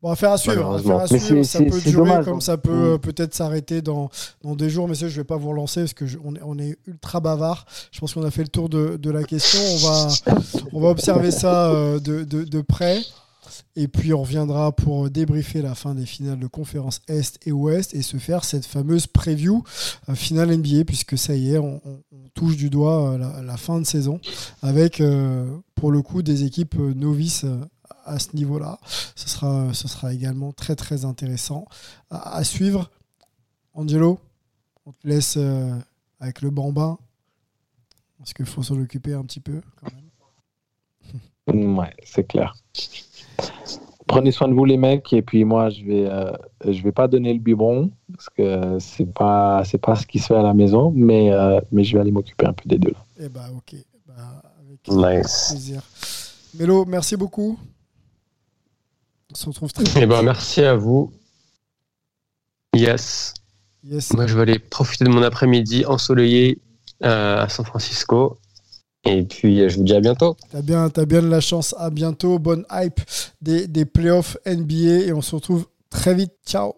[0.02, 0.74] Bon, affaire à suivre.
[0.74, 1.42] Affaire à suivre.
[1.44, 2.94] Ça peut durer comme ça peut mm.
[2.94, 4.10] euh, peut-être s'arrêter dans,
[4.42, 4.88] dans des jours.
[4.88, 7.64] Messieurs, je ne vais pas vous relancer parce qu'on on est, on est ultra bavard.
[7.92, 9.60] Je pense qu'on a fait le tour de, de, la question.
[9.60, 10.08] On va,
[10.72, 13.00] on va observer ça euh, de, de, de, près.
[13.74, 17.94] Et puis on reviendra pour débriefer la fin des finales de conférence Est et Ouest
[17.94, 19.64] et se faire cette fameuse preview
[20.08, 21.80] euh, finale NBA, puisque ça y est, on,
[22.34, 24.20] touche du doigt la, la, fin de saison
[24.60, 25.02] avec,
[25.74, 27.46] pour le coup, des équipes novices
[28.04, 28.78] à ce niveau-là.
[29.14, 31.66] Ce sera, ce sera également très très intéressant
[32.10, 32.90] à, suivre.
[33.74, 34.18] Angelo,
[34.86, 35.74] on te laisse euh,
[36.20, 36.98] avec le bambin,
[38.18, 40.02] parce qu'il faut s'en occuper un petit peu quand même.
[41.76, 42.56] Ouais, c'est clair.
[44.08, 46.32] Prenez soin de vous les mecs et puis moi je vais euh,
[46.66, 50.26] je vais pas donner le biberon parce que c'est pas c'est pas ce qui se
[50.26, 52.90] fait à la maison mais euh, mais je vais aller m'occuper un peu des deux
[52.90, 53.04] là.
[53.20, 53.76] Eh bah ok,
[54.08, 55.48] bah, avec nice.
[55.50, 55.82] plaisir.
[56.58, 57.58] Mélo, merci beaucoup.
[59.32, 61.12] On se retrouve très Eh ben, merci à vous.
[62.74, 63.34] Yes.
[63.84, 64.12] yes.
[64.12, 66.60] Moi, je vais aller profiter de mon après-midi ensoleillé
[67.04, 68.38] euh, à San Francisco.
[69.04, 70.36] Et puis, je vous dis à bientôt.
[70.50, 71.74] T'as bien, as bien de la chance.
[71.78, 72.38] À bientôt.
[72.38, 73.00] Bonne hype
[73.40, 75.06] des, des playoffs NBA.
[75.06, 76.32] Et on se retrouve très vite.
[76.46, 76.74] Ciao.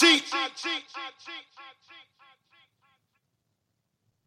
[0.00, 0.24] cheat.
[0.30, 1.55] I cheat.